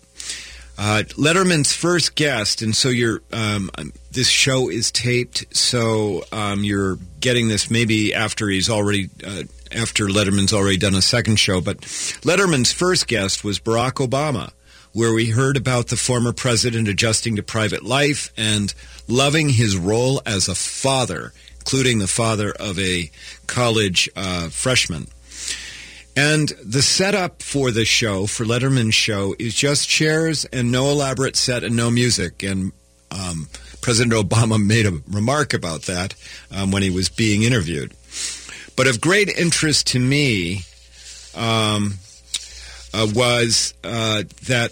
Uh, 0.77 1.03
Letterman's 1.17 1.73
first 1.73 2.15
guest, 2.15 2.61
and 2.61 2.73
so 2.73 2.87
you're 2.87 3.21
um, 3.33 3.69
this 4.11 4.29
show 4.29 4.69
is 4.69 4.91
taped, 4.91 5.45
so 5.55 6.23
um, 6.31 6.63
you're 6.63 6.97
getting 7.19 7.49
this 7.49 7.69
maybe 7.69 8.13
after 8.13 8.47
he's 8.47 8.69
already 8.69 9.09
uh, 9.25 9.43
after 9.73 10.07
Letterman's 10.07 10.53
already 10.53 10.77
done 10.77 10.95
a 10.95 11.01
second 11.01 11.35
show. 11.35 11.59
But 11.59 11.81
Letterman's 12.23 12.71
first 12.71 13.07
guest 13.07 13.43
was 13.43 13.59
Barack 13.59 14.05
Obama, 14.05 14.51
where 14.93 15.13
we 15.13 15.31
heard 15.31 15.57
about 15.57 15.87
the 15.87 15.97
former 15.97 16.31
president 16.31 16.87
adjusting 16.87 17.35
to 17.35 17.43
private 17.43 17.83
life 17.83 18.31
and 18.37 18.73
loving 19.07 19.49
his 19.49 19.75
role 19.75 20.21
as 20.25 20.47
a 20.47 20.55
father, 20.55 21.33
including 21.59 21.99
the 21.99 22.07
father 22.07 22.51
of 22.51 22.79
a 22.79 23.11
college 23.47 24.09
uh, 24.15 24.47
freshman. 24.47 25.07
And 26.15 26.49
the 26.63 26.81
setup 26.81 27.41
for 27.41 27.71
the 27.71 27.83
show, 27.83 28.25
for 28.25 28.45
Letterman's 28.45 28.95
show, 28.95 29.35
is 29.37 29.53
just 29.53 29.89
chairs 29.89 30.45
and 30.45 30.71
no 30.71 30.89
elaborate 30.89 31.35
set 31.35 31.63
and 31.63 31.75
no 31.75 31.91
music. 31.91 32.41
And 32.41 32.71
um, 33.11 33.49
President 33.81 34.13
Obama 34.13 34.63
made 34.65 34.85
a 34.85 35.01
remark 35.09 35.53
about 35.53 35.83
that 35.83 36.15
um, 36.51 36.71
when 36.71 36.83
he 36.83 36.89
was 36.89 37.09
being 37.09 37.43
interviewed. 37.43 37.93
But 38.77 38.87
of 38.87 39.01
great 39.01 39.29
interest 39.29 39.87
to 39.87 39.99
me 39.99 40.61
um, 41.35 41.95
uh, 42.93 43.07
was 43.13 43.73
uh, 43.83 44.23
that 44.47 44.71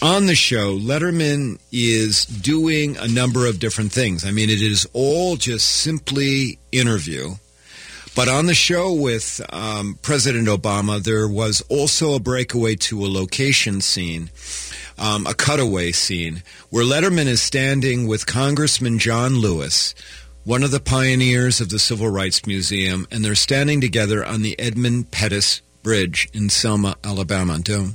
on 0.00 0.26
the 0.26 0.34
show, 0.34 0.76
Letterman 0.76 1.58
is 1.72 2.24
doing 2.24 2.96
a 2.96 3.08
number 3.08 3.46
of 3.46 3.58
different 3.58 3.92
things. 3.92 4.24
I 4.24 4.30
mean, 4.30 4.50
it 4.50 4.62
is 4.62 4.88
all 4.92 5.36
just 5.36 5.68
simply 5.68 6.58
interview 6.70 7.34
But 8.18 8.26
on 8.26 8.46
the 8.46 8.54
show 8.54 8.92
with 8.92 9.40
um, 9.52 9.96
President 10.02 10.48
Obama, 10.48 11.00
there 11.00 11.28
was 11.28 11.60
also 11.68 12.14
a 12.14 12.18
breakaway 12.18 12.74
to 12.74 13.04
a 13.04 13.06
location 13.06 13.80
scene, 13.80 14.30
um, 14.98 15.24
a 15.24 15.34
cutaway 15.34 15.92
scene, 15.92 16.42
where 16.68 16.84
Letterman 16.84 17.26
is 17.26 17.40
standing 17.40 18.08
with 18.08 18.26
Congressman 18.26 18.98
John 18.98 19.36
Lewis, 19.36 19.94
one 20.42 20.64
of 20.64 20.72
the 20.72 20.80
pioneers 20.80 21.60
of 21.60 21.68
the 21.68 21.78
Civil 21.78 22.08
Rights 22.08 22.44
Museum, 22.44 23.06
and 23.12 23.24
they're 23.24 23.36
standing 23.36 23.80
together 23.80 24.24
on 24.24 24.42
the 24.42 24.58
Edmund 24.58 25.12
Pettus 25.12 25.60
Bridge 25.84 26.28
in 26.34 26.50
Selma, 26.50 26.96
Alabama. 27.04 27.60
Don't. 27.60 27.94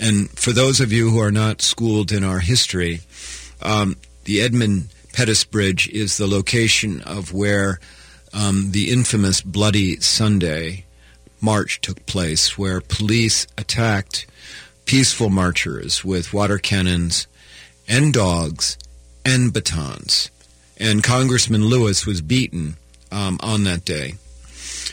And 0.00 0.30
for 0.30 0.52
those 0.52 0.80
of 0.80 0.90
you 0.90 1.10
who 1.10 1.20
are 1.20 1.30
not 1.30 1.60
schooled 1.60 2.12
in 2.12 2.24
our 2.24 2.38
history, 2.38 3.00
um, 3.60 3.96
the 4.24 4.40
Edmund 4.40 4.88
Pettus 5.12 5.44
Bridge 5.44 5.86
is 5.90 6.16
the 6.16 6.26
location 6.26 7.02
of 7.02 7.34
where 7.34 7.78
um, 8.32 8.72
the 8.72 8.90
infamous 8.90 9.40
Bloody 9.40 10.00
Sunday 10.00 10.84
march 11.40 11.80
took 11.80 12.04
place, 12.06 12.58
where 12.58 12.80
police 12.80 13.46
attacked 13.56 14.26
peaceful 14.84 15.30
marchers 15.30 16.04
with 16.04 16.32
water 16.32 16.58
cannons 16.58 17.26
and 17.86 18.12
dogs 18.12 18.78
and 19.24 19.52
batons. 19.52 20.30
And 20.78 21.02
Congressman 21.02 21.64
Lewis 21.64 22.06
was 22.06 22.20
beaten 22.20 22.76
um, 23.10 23.38
on 23.42 23.64
that 23.64 23.84
day. 23.84 24.14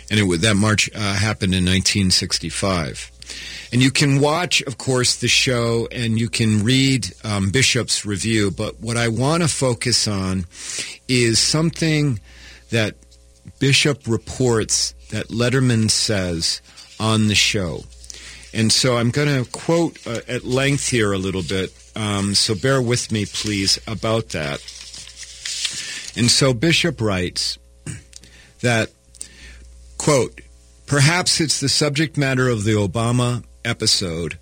And 0.09 0.19
it, 0.19 0.41
that 0.41 0.55
march 0.55 0.89
uh, 0.93 0.99
happened 0.99 1.53
in 1.53 1.63
1965. 1.65 3.11
And 3.71 3.81
you 3.81 3.91
can 3.91 4.19
watch, 4.19 4.61
of 4.63 4.77
course, 4.77 5.15
the 5.17 5.27
show 5.27 5.87
and 5.91 6.19
you 6.19 6.29
can 6.29 6.63
read 6.63 7.13
um, 7.23 7.49
Bishop's 7.51 8.05
review. 8.05 8.51
But 8.51 8.79
what 8.79 8.97
I 8.97 9.07
want 9.07 9.43
to 9.43 9.49
focus 9.49 10.07
on 10.07 10.45
is 11.07 11.39
something 11.39 12.19
that 12.69 12.95
Bishop 13.59 14.07
reports 14.07 14.93
that 15.11 15.27
Letterman 15.27 15.89
says 15.89 16.61
on 16.99 17.27
the 17.27 17.35
show. 17.35 17.83
And 18.53 18.71
so 18.71 18.97
I'm 18.97 19.11
going 19.11 19.43
to 19.43 19.49
quote 19.51 20.05
uh, 20.07 20.21
at 20.27 20.45
length 20.45 20.87
here 20.89 21.11
a 21.11 21.17
little 21.17 21.43
bit. 21.43 21.73
Um, 21.95 22.35
so 22.35 22.55
bear 22.55 22.81
with 22.81 23.11
me, 23.11 23.25
please, 23.25 23.79
about 23.87 24.29
that. 24.29 24.59
And 26.17 26.31
so 26.31 26.53
Bishop 26.53 27.01
writes 27.01 27.57
that, 28.61 28.91
quote, 29.97 30.39
perhaps 30.85 31.41
it's 31.41 31.59
the 31.59 31.69
subject 31.69 32.17
matter 32.17 32.47
of 32.47 32.63
the 32.63 32.73
Obama 32.73 33.43
episode 33.65 34.37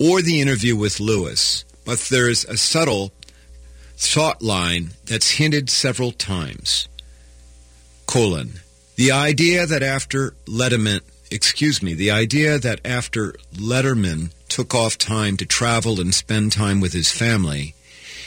or 0.00 0.22
the 0.22 0.40
interview 0.40 0.74
with 0.74 0.98
Lewis, 0.98 1.64
but 1.84 1.98
there's 2.10 2.44
a 2.46 2.56
subtle 2.56 3.12
thought 3.96 4.42
line 4.42 4.90
that's 5.06 5.32
hinted 5.32 5.70
several 5.70 6.10
times. 6.10 6.88
Colon. 8.12 8.60
The 8.96 9.10
idea 9.10 9.64
that 9.64 9.82
after 9.82 10.34
Letterman, 10.44 11.00
excuse 11.30 11.82
me, 11.82 11.94
the 11.94 12.10
idea 12.10 12.58
that 12.58 12.78
after 12.84 13.32
Letterman 13.54 14.32
took 14.50 14.74
off 14.74 14.98
time 14.98 15.38
to 15.38 15.46
travel 15.46 15.98
and 15.98 16.14
spend 16.14 16.52
time 16.52 16.78
with 16.78 16.92
his 16.92 17.10
family, 17.10 17.74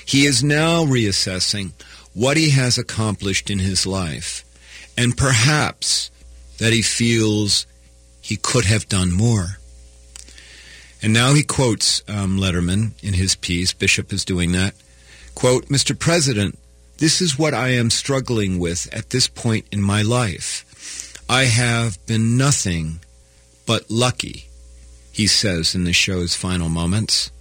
he 0.03 0.25
is 0.25 0.43
now 0.43 0.83
reassessing 0.83 1.73
what 2.15 2.35
he 2.35 2.49
has 2.49 2.79
accomplished 2.79 3.51
in 3.51 3.59
his 3.59 3.85
life, 3.85 4.43
and 4.97 5.15
perhaps 5.15 6.09
that 6.57 6.73
he 6.73 6.81
feels 6.81 7.67
he 8.21 8.37
could 8.37 8.65
have 8.65 8.89
done 8.89 9.11
more. 9.11 9.59
And 10.99 11.13
now 11.13 11.35
he 11.35 11.43
quotes 11.43 12.01
um, 12.07 12.39
Letterman 12.39 12.93
in 13.03 13.13
his 13.13 13.35
piece. 13.35 13.71
Bishop 13.71 14.11
is 14.11 14.25
doing 14.25 14.51
that. 14.53 14.73
Quote, 15.35 15.67
Mr. 15.67 15.97
President, 15.97 16.57
this 16.97 17.21
is 17.21 17.37
what 17.37 17.53
I 17.53 17.69
am 17.69 17.89
struggling 17.89 18.57
with 18.59 18.87
at 18.93 19.09
this 19.09 19.27
point 19.27 19.65
in 19.71 19.81
my 19.81 20.01
life. 20.01 20.63
I 21.29 21.45
have 21.45 22.03
been 22.05 22.37
nothing 22.37 22.99
but 23.65 23.89
lucky, 23.89 24.47
he 25.11 25.27
says 25.27 25.75
in 25.75 25.83
the 25.83 25.93
show's 25.93 26.35
final 26.35 26.69
moments. 26.69 27.31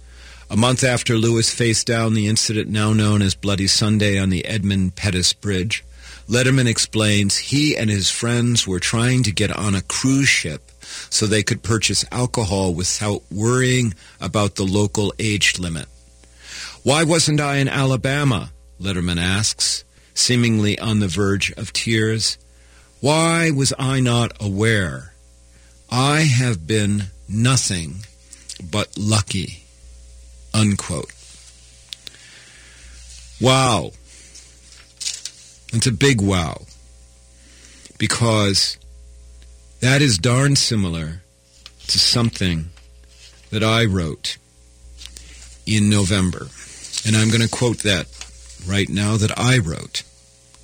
A 0.49 0.57
month 0.57 0.83
after 0.83 1.17
Lewis 1.17 1.53
faced 1.53 1.87
down 1.87 2.13
the 2.13 2.27
incident 2.27 2.69
now 2.69 2.93
known 2.93 3.21
as 3.21 3.33
Bloody 3.33 3.67
Sunday 3.67 4.19
on 4.19 4.29
the 4.29 4.45
Edmund 4.45 4.95
Pettus 4.95 5.33
Bridge, 5.33 5.83
Letterman 6.27 6.67
explains 6.67 7.37
he 7.37 7.77
and 7.77 7.89
his 7.89 8.09
friends 8.09 8.67
were 8.67 8.79
trying 8.79 9.23
to 9.23 9.31
get 9.31 9.55
on 9.55 9.75
a 9.75 9.81
cruise 9.81 10.27
ship 10.27 10.71
so 11.09 11.25
they 11.25 11.43
could 11.43 11.63
purchase 11.63 12.05
alcohol 12.11 12.73
without 12.73 13.21
worrying 13.31 13.93
about 14.19 14.55
the 14.55 14.63
local 14.65 15.13
age 15.19 15.59
limit. 15.59 15.87
Why 16.83 17.03
wasn't 17.03 17.39
I 17.39 17.57
in 17.57 17.67
Alabama? 17.67 18.51
Letterman 18.79 19.21
asks, 19.21 19.83
seemingly 20.13 20.77
on 20.79 20.99
the 20.99 21.07
verge 21.07 21.51
of 21.53 21.73
tears. 21.73 22.37
Why 23.01 23.51
was 23.51 23.73
I 23.77 23.99
not 23.99 24.31
aware? 24.41 25.13
I 25.89 26.21
have 26.21 26.65
been 26.65 27.05
nothing 27.27 28.05
but 28.71 28.97
lucky. 28.97 29.63
Unquote. 30.53 31.11
Wow. 33.39 33.91
It's 35.73 35.87
a 35.87 35.91
big 35.91 36.21
wow. 36.21 36.61
Because 37.97 38.77
that 39.81 40.01
is 40.01 40.17
darn 40.17 40.55
similar 40.55 41.21
to 41.87 41.99
something 41.99 42.69
that 43.51 43.63
I 43.63 43.85
wrote 43.85 44.37
in 45.65 45.89
November. 45.89 46.47
And 47.05 47.15
I'm 47.15 47.29
going 47.29 47.41
to 47.41 47.49
quote 47.49 47.79
that 47.79 48.07
right 48.67 48.89
now 48.89 49.17
that 49.17 49.37
I 49.37 49.57
wrote. 49.57 50.03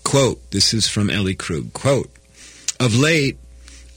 Quote, 0.03 0.51
this 0.51 0.73
is 0.73 0.87
from 0.87 1.09
Ellie 1.09 1.35
Krug. 1.35 1.73
Quote, 1.73 2.09
of 2.79 2.95
late, 2.95 3.37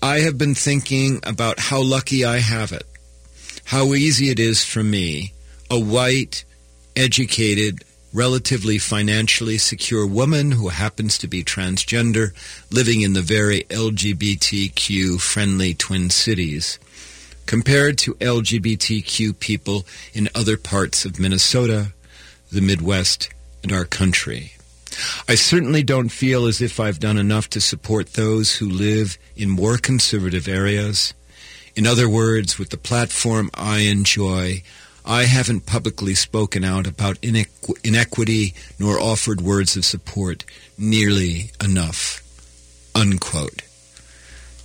I 0.03 0.21
have 0.21 0.37
been 0.37 0.55
thinking 0.55 1.21
about 1.23 1.59
how 1.59 1.83
lucky 1.83 2.25
I 2.25 2.39
have 2.39 2.73
it, 2.73 2.87
how 3.65 3.95
easy 3.95 4.29
it 4.29 4.39
is 4.39 4.65
for 4.65 4.83
me, 4.83 5.33
a 5.71 5.81
white, 5.81 6.45
educated, 6.95 7.83
relatively 8.13 8.79
financially 8.79 9.59
secure 9.59 10.07
woman 10.07 10.53
who 10.53 10.69
happens 10.69 11.19
to 11.19 11.27
be 11.27 11.43
transgender, 11.43 12.33
living 12.71 13.01
in 13.01 13.15
the 13.15 13.23
very 13.23 13.63
LGBTQ 13.71 15.21
friendly 15.21 15.75
Twin 15.75 16.11
Cities, 16.11 16.79
compared 17.47 17.99
to 17.99 18.15
LGBTQ 18.15 19.39
people 19.41 19.85
in 20.13 20.29
other 20.35 20.57
parts 20.57 21.05
of 21.05 21.19
Minnesota, 21.19 21.93
the 22.53 22.61
Midwest, 22.61 23.31
and 23.65 23.73
our 23.73 23.87
country. 23.87 24.53
I 25.27 25.35
certainly 25.35 25.83
don't 25.83 26.11
feel 26.11 26.47
as 26.47 26.61
if 26.61 26.79
I've 26.79 27.01
done 27.01 27.19
enough 27.19 27.51
to 27.51 27.61
support 27.61 28.13
those 28.13 28.57
who 28.57 28.69
live 28.69 29.19
in 29.35 29.51
more 29.51 29.79
conservative 29.79 30.47
areas. 30.47 31.15
In 31.75 31.87
other 31.87 32.09
words, 32.09 32.59
with 32.59 32.71
the 32.71 32.77
platform 32.77 33.51
I 33.55 33.79
enjoy, 33.81 34.63
I 35.05 35.25
haven't 35.25 35.67
publicly 35.67 36.15
spoken 36.15 36.63
out 36.63 36.87
about 36.87 37.21
inequ- 37.23 37.85
inequity 37.85 38.55
nor 38.79 39.01
offered 39.01 39.41
words 39.41 39.77
of 39.77 39.85
support 39.85 40.45
nearly 40.79 41.51
enough. 41.63 42.23
Unquote. 42.95 43.63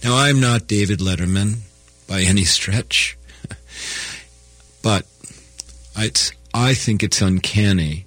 Now, 0.04 0.18
I'm 0.18 0.40
not 0.40 0.68
David 0.68 1.00
Letterman 1.00 1.62
by 2.08 2.22
any 2.22 2.44
stretch, 2.44 3.18
but 4.84 5.06
I 6.54 6.74
think 6.74 7.02
it's 7.02 7.22
uncanny 7.22 8.06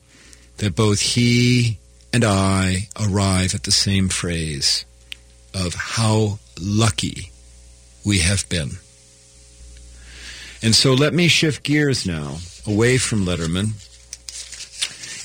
that 0.58 0.76
both 0.76 1.00
he 1.00 1.78
and 2.12 2.24
I 2.24 2.88
arrive 3.00 3.54
at 3.54 3.64
the 3.64 3.72
same 3.72 4.08
phrase 4.08 4.84
of 5.54 5.74
how 5.74 6.38
lucky 6.60 7.30
we 8.04 8.18
have 8.18 8.48
been. 8.48 8.72
And 10.62 10.74
so 10.74 10.94
let 10.94 11.12
me 11.12 11.28
shift 11.28 11.62
gears 11.62 12.06
now 12.06 12.38
away 12.66 12.98
from 12.98 13.24
Letterman 13.24 13.72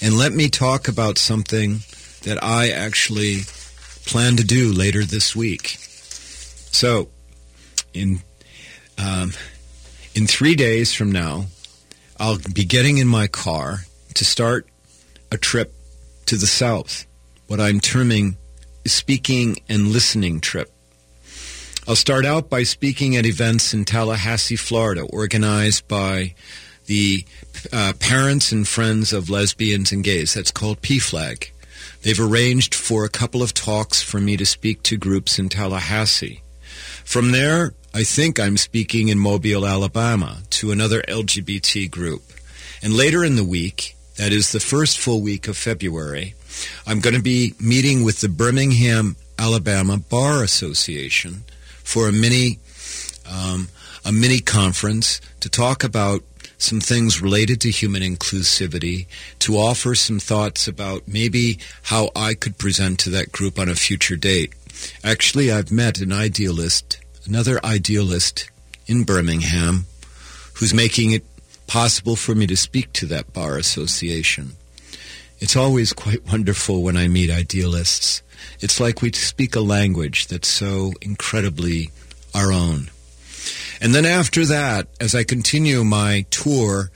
and 0.01 0.17
let 0.17 0.31
me 0.31 0.49
talk 0.49 0.87
about 0.87 1.17
something 1.17 1.79
that 2.23 2.43
I 2.43 2.69
actually 2.69 3.41
plan 4.05 4.37
to 4.37 4.43
do 4.43 4.71
later 4.71 5.03
this 5.03 5.35
week. 5.35 5.77
So, 6.71 7.09
in 7.93 8.21
um, 8.97 9.33
in 10.15 10.27
three 10.27 10.55
days 10.55 10.93
from 10.93 11.11
now, 11.11 11.45
I'll 12.19 12.39
be 12.53 12.65
getting 12.65 12.97
in 12.97 13.07
my 13.07 13.27
car 13.27 13.81
to 14.15 14.25
start 14.25 14.67
a 15.31 15.37
trip 15.37 15.73
to 16.25 16.35
the 16.35 16.47
south, 16.47 17.05
what 17.47 17.59
I'm 17.59 17.79
terming 17.79 18.37
speaking 18.85 19.57
and 19.67 19.87
listening 19.87 20.39
trip. 20.39 20.71
I'll 21.87 21.95
start 21.95 22.25
out 22.25 22.49
by 22.49 22.63
speaking 22.63 23.15
at 23.15 23.25
events 23.25 23.73
in 23.73 23.85
Tallahassee, 23.85 24.57
Florida, 24.57 25.01
organized 25.01 25.87
by 25.87 26.33
the 26.85 27.25
uh, 27.71 27.93
Parents 27.99 28.51
and 28.51 28.67
Friends 28.67 29.13
of 29.13 29.29
Lesbians 29.29 29.91
and 29.91 30.03
Gays. 30.03 30.33
That's 30.33 30.51
called 30.51 30.81
PFLAG. 30.81 31.51
They've 32.01 32.19
arranged 32.19 32.75
for 32.75 33.03
a 33.03 33.09
couple 33.09 33.41
of 33.41 33.53
talks 33.53 34.01
for 34.01 34.19
me 34.19 34.37
to 34.37 34.45
speak 34.45 34.83
to 34.83 34.97
groups 34.97 35.39
in 35.39 35.49
Tallahassee. 35.49 36.41
From 37.03 37.31
there, 37.31 37.73
I 37.93 38.03
think 38.03 38.39
I'm 38.39 38.57
speaking 38.57 39.07
in 39.07 39.17
Mobile, 39.17 39.65
Alabama, 39.65 40.37
to 40.51 40.71
another 40.71 41.01
LGBT 41.07 41.89
group. 41.89 42.21
And 42.81 42.93
later 42.93 43.23
in 43.23 43.35
the 43.35 43.43
week, 43.43 43.96
that 44.17 44.31
is 44.31 44.51
the 44.51 44.59
first 44.59 44.99
full 44.99 45.21
week 45.21 45.47
of 45.47 45.57
February, 45.57 46.33
I'm 46.85 46.99
going 46.99 47.15
to 47.15 47.21
be 47.21 47.53
meeting 47.59 48.03
with 48.03 48.21
the 48.21 48.29
Birmingham 48.29 49.15
Alabama 49.39 49.97
Bar 49.97 50.43
Association 50.43 51.43
for 51.83 52.09
a 52.09 52.11
mini 52.11 52.59
um, 53.29 53.69
a 54.05 54.11
mini 54.11 54.39
conference 54.39 55.19
to 55.41 55.49
talk 55.49 55.83
about 55.83 56.23
some 56.57 56.79
things 56.79 57.21
related 57.21 57.61
to 57.61 57.69
human 57.69 58.01
inclusivity, 58.01 59.05
to 59.39 59.57
offer 59.57 59.93
some 59.93 60.19
thoughts 60.19 60.67
about 60.67 61.07
maybe 61.07 61.59
how 61.83 62.09
I 62.15 62.33
could 62.33 62.57
present 62.57 62.99
to 63.01 63.09
that 63.11 63.31
group 63.31 63.59
on 63.59 63.69
a 63.69 63.75
future 63.75 64.15
date. 64.15 64.53
Actually, 65.03 65.51
I've 65.51 65.71
met 65.71 65.99
an 65.99 66.11
idealist, 66.11 66.99
another 67.25 67.63
idealist 67.63 68.49
in 68.87 69.03
Birmingham, 69.03 69.85
who's 70.55 70.73
making 70.73 71.11
it 71.11 71.25
possible 71.67 72.15
for 72.15 72.33
me 72.33 72.47
to 72.47 72.57
speak 72.57 72.91
to 72.93 73.05
that 73.07 73.33
bar 73.33 73.57
association. 73.57 74.55
It's 75.39 75.55
always 75.55 75.93
quite 75.93 76.25
wonderful 76.25 76.81
when 76.81 76.97
I 76.97 77.07
meet 77.07 77.29
idealists. 77.29 78.23
It's 78.59 78.79
like 78.79 79.01
we 79.01 79.11
speak 79.11 79.55
a 79.55 79.59
language 79.59 80.27
that's 80.27 80.47
so 80.47 80.93
incredibly 81.01 81.91
our 82.33 82.51
own. 82.51 82.89
And 83.79 83.93
then 83.93 84.05
after 84.05 84.45
that, 84.45 84.87
as 84.99 85.13
I 85.13 85.23
continue 85.23 85.83
my 85.83 86.25
tour 86.31 86.89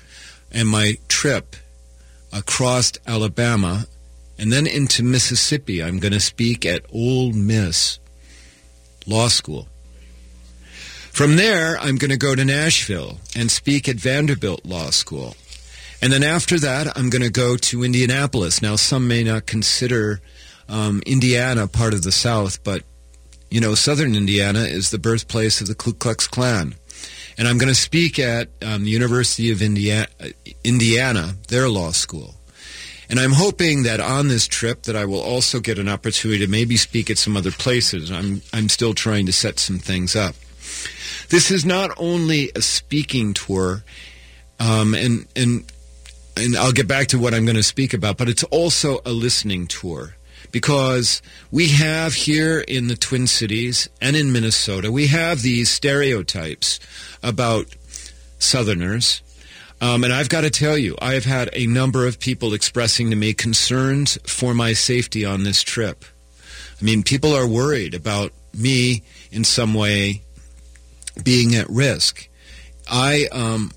and 0.51 0.67
my 0.67 0.97
trip 1.07 1.55
across 2.33 2.93
Alabama 3.05 3.85
and 4.39 4.51
then 4.51 4.65
into 4.65 5.03
Mississippi, 5.03 5.83
I'm 5.83 5.99
going 5.99 6.13
to 6.13 6.19
speak 6.19 6.65
at 6.65 6.85
Ole 6.91 7.31
Miss 7.31 7.99
Law 9.05 9.27
School. 9.27 9.67
From 11.11 11.35
there, 11.35 11.77
I'm 11.77 11.97
going 11.97 12.11
to 12.11 12.17
go 12.17 12.35
to 12.35 12.45
Nashville 12.45 13.17
and 13.35 13.51
speak 13.51 13.89
at 13.89 13.97
Vanderbilt 13.97 14.65
Law 14.65 14.89
School. 14.91 15.35
And 16.01 16.11
then 16.11 16.23
after 16.23 16.57
that, 16.59 16.97
I'm 16.97 17.09
going 17.09 17.21
to 17.21 17.29
go 17.29 17.57
to 17.57 17.83
Indianapolis. 17.83 18.61
Now, 18.61 18.75
some 18.75 19.07
may 19.07 19.23
not 19.23 19.45
consider 19.45 20.21
um, 20.67 21.03
Indiana 21.05 21.67
part 21.67 21.93
of 21.93 22.01
the 22.01 22.11
South, 22.11 22.63
but 22.63 22.83
you 23.51 23.59
know, 23.59 23.75
southern 23.75 24.15
Indiana 24.15 24.61
is 24.61 24.89
the 24.89 24.97
birthplace 24.97 25.59
of 25.59 25.67
the 25.67 25.75
Ku 25.75 25.93
Klux 25.93 26.25
Klan. 26.25 26.75
And 27.37 27.47
I'm 27.47 27.57
going 27.57 27.67
to 27.67 27.75
speak 27.75 28.17
at 28.17 28.49
um, 28.61 28.83
the 28.85 28.89
University 28.89 29.51
of 29.51 29.61
Indiana, 29.61 30.07
Indiana, 30.63 31.35
their 31.49 31.67
law 31.67 31.91
school. 31.91 32.35
And 33.09 33.19
I'm 33.19 33.33
hoping 33.33 33.83
that 33.83 33.99
on 33.99 34.29
this 34.29 34.47
trip 34.47 34.83
that 34.83 34.95
I 34.95 35.03
will 35.03 35.21
also 35.21 35.59
get 35.59 35.77
an 35.77 35.89
opportunity 35.89 36.45
to 36.45 36.49
maybe 36.49 36.77
speak 36.77 37.09
at 37.09 37.17
some 37.17 37.35
other 37.35 37.51
places. 37.51 38.09
I'm, 38.09 38.41
I'm 38.53 38.69
still 38.69 38.93
trying 38.93 39.25
to 39.25 39.33
set 39.33 39.59
some 39.59 39.79
things 39.79 40.15
up. 40.15 40.35
This 41.31 41.49
is 41.49 41.65
not 41.65 41.91
only 41.95 42.51
a 42.57 42.61
speaking 42.61 43.33
tour, 43.33 43.85
um, 44.59 44.93
and, 44.93 45.27
and, 45.33 45.63
and 46.35 46.57
I'll 46.57 46.73
get 46.73 46.89
back 46.89 47.07
to 47.07 47.19
what 47.19 47.33
I'm 47.33 47.45
going 47.45 47.55
to 47.55 47.63
speak 47.63 47.93
about, 47.93 48.17
but 48.17 48.27
it's 48.27 48.43
also 48.43 48.99
a 49.05 49.13
listening 49.13 49.67
tour 49.67 50.17
because 50.51 51.21
we 51.49 51.69
have 51.69 52.13
here 52.13 52.59
in 52.59 52.87
the 52.87 52.97
Twin 52.97 53.27
Cities 53.27 53.87
and 54.01 54.17
in 54.17 54.33
Minnesota, 54.33 54.91
we 54.91 55.07
have 55.07 55.41
these 55.41 55.69
stereotypes 55.69 56.81
about 57.23 57.65
Southerners. 58.37 59.21
Um, 59.79 60.03
and 60.03 60.11
I've 60.11 60.27
got 60.27 60.41
to 60.41 60.49
tell 60.49 60.77
you, 60.77 60.97
I 61.01 61.13
have 61.13 61.23
had 61.23 61.49
a 61.53 61.65
number 61.65 62.05
of 62.05 62.19
people 62.19 62.53
expressing 62.53 63.09
to 63.09 63.15
me 63.15 63.31
concerns 63.31 64.17
for 64.27 64.53
my 64.53 64.73
safety 64.73 65.23
on 65.23 65.43
this 65.43 65.63
trip. 65.63 66.03
I 66.81 66.83
mean, 66.83 67.03
people 67.03 67.33
are 67.33 67.47
worried 67.47 67.93
about 67.93 68.33
me 68.53 69.03
in 69.31 69.45
some 69.45 69.73
way 69.73 70.23
being 71.23 71.55
at 71.55 71.69
risk. 71.69 72.27
I 72.89 73.27
um, 73.31 73.71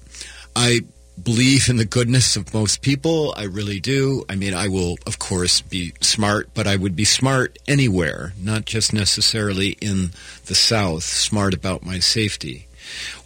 I 0.56 0.80
believe 1.22 1.68
in 1.68 1.76
the 1.76 1.84
goodness 1.84 2.36
of 2.36 2.52
most 2.52 2.82
people. 2.82 3.34
I 3.36 3.44
really 3.44 3.80
do. 3.80 4.24
I 4.28 4.34
mean, 4.34 4.54
I 4.54 4.68
will, 4.68 4.96
of 5.06 5.18
course, 5.18 5.60
be 5.60 5.92
smart, 6.00 6.50
but 6.54 6.66
I 6.66 6.76
would 6.76 6.96
be 6.96 7.04
smart 7.04 7.58
anywhere, 7.68 8.32
not 8.40 8.64
just 8.64 8.92
necessarily 8.92 9.76
in 9.80 10.10
the 10.46 10.54
South, 10.54 11.04
smart 11.04 11.54
about 11.54 11.84
my 11.84 11.98
safety. 12.00 12.66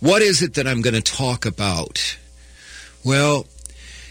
What 0.01 0.23
is 0.23 0.43
it 0.43 0.55
that 0.55 0.69
I'm 0.69 0.83
going 0.83 0.95
to 0.95 1.01
talk 1.01 1.47
about? 1.47 2.19
Well, 3.05 3.47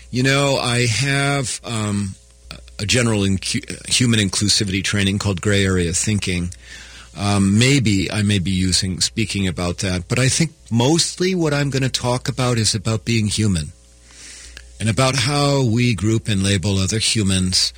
you 0.09 0.23
know, 0.23 0.57
I 0.57 0.87
have 0.87 1.61
um, 1.63 2.15
a 2.79 2.85
general 2.85 3.23
human 3.23 4.19
inclusivity 4.19 4.83
training 4.83 5.19
called 5.19 5.41
Gray 5.41 5.65
Area 5.65 5.93
Thinking. 5.93 6.49
Um, 7.17 7.57
maybe 7.57 8.11
I 8.11 8.21
may 8.21 8.37
be 8.37 8.51
using 8.51 9.01
speaking 9.01 9.47
about 9.47 9.79
that, 9.79 10.07
but 10.07 10.19
I 10.19 10.29
think 10.29 10.51
mostly 10.69 11.33
what 11.33 11.53
I'm 11.53 11.71
going 11.71 11.81
to 11.81 11.89
talk 11.89 12.29
about 12.29 12.59
is 12.59 12.75
about 12.75 13.05
being 13.05 13.25
human 13.25 13.71
and 14.79 14.87
about 14.87 15.15
how 15.15 15.65
we 15.65 15.95
group 15.95 16.27
and 16.27 16.43
label 16.43 16.77
other 16.77 16.99
humans 16.99 17.73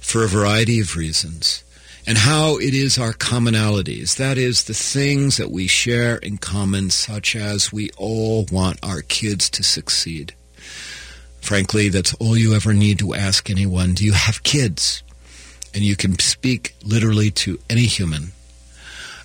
for 0.00 0.24
a 0.24 0.28
variety 0.28 0.80
of 0.80 0.96
reasons 0.96 1.62
and 2.04 2.18
how 2.18 2.58
it 2.58 2.74
is 2.74 2.98
our 2.98 3.12
commonalities. 3.12 4.16
That 4.16 4.38
is 4.38 4.64
the 4.64 4.74
things 4.74 5.36
that 5.36 5.52
we 5.52 5.68
share 5.68 6.16
in 6.16 6.38
common, 6.38 6.90
such 6.90 7.36
as 7.36 7.72
we 7.72 7.90
all 7.96 8.44
want 8.50 8.80
our 8.82 9.02
kids 9.02 9.48
to 9.50 9.62
succeed. 9.62 10.34
Frankly, 11.40 11.90
that's 11.90 12.14
all 12.14 12.36
you 12.36 12.54
ever 12.54 12.74
need 12.74 12.98
to 12.98 13.14
ask 13.14 13.48
anyone. 13.48 13.94
Do 13.94 14.04
you 14.04 14.14
have 14.14 14.42
kids? 14.42 15.02
And 15.72 15.84
you 15.84 15.94
can 15.94 16.18
speak 16.18 16.74
literally 16.84 17.30
to 17.32 17.58
any 17.70 17.86
human 17.86 18.33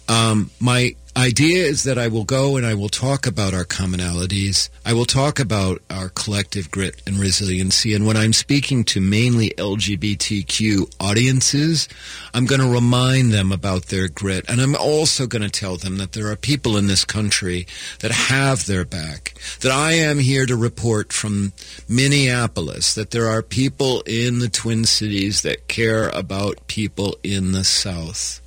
um, 0.09 0.49
my 0.59 0.95
idea 1.15 1.65
is 1.65 1.83
that 1.83 1.97
I 1.97 2.07
will 2.07 2.23
go 2.23 2.57
and 2.57 2.65
I 2.65 2.73
will 2.73 2.89
talk 2.89 3.27
about 3.27 3.53
our 3.53 3.65
commonalities. 3.65 4.69
I 4.85 4.93
will 4.93 5.05
talk 5.05 5.39
about 5.39 5.81
our 5.89 6.09
collective 6.09 6.71
grit 6.71 7.01
and 7.05 7.17
resiliency. 7.17 7.93
And 7.93 8.07
when 8.07 8.17
I'm 8.17 8.33
speaking 8.33 8.83
to 8.85 9.01
mainly 9.01 9.49
LGBTQ 9.51 10.95
audiences, 10.99 11.89
I'm 12.33 12.45
going 12.45 12.61
to 12.61 12.67
remind 12.67 13.31
them 13.31 13.51
about 13.51 13.87
their 13.87 14.07
grit. 14.07 14.45
And 14.47 14.61
I'm 14.61 14.75
also 14.75 15.27
going 15.27 15.41
to 15.43 15.49
tell 15.49 15.77
them 15.77 15.97
that 15.97 16.13
there 16.13 16.31
are 16.31 16.35
people 16.35 16.75
in 16.75 16.87
this 16.87 17.05
country 17.05 17.67
that 17.99 18.11
have 18.11 18.65
their 18.65 18.85
back. 18.85 19.33
That 19.61 19.71
I 19.71 19.93
am 19.93 20.17
here 20.17 20.45
to 20.45 20.55
report 20.55 21.13
from 21.13 21.53
Minneapolis 21.87 22.95
that 22.95 23.11
there 23.11 23.27
are 23.27 23.41
people 23.41 24.01
in 24.07 24.39
the 24.39 24.49
Twin 24.49 24.85
Cities 24.85 25.43
that 25.43 25.67
care 25.67 26.09
about 26.09 26.65
people 26.67 27.17
in 27.23 27.51
the 27.51 27.63
South 27.63 28.41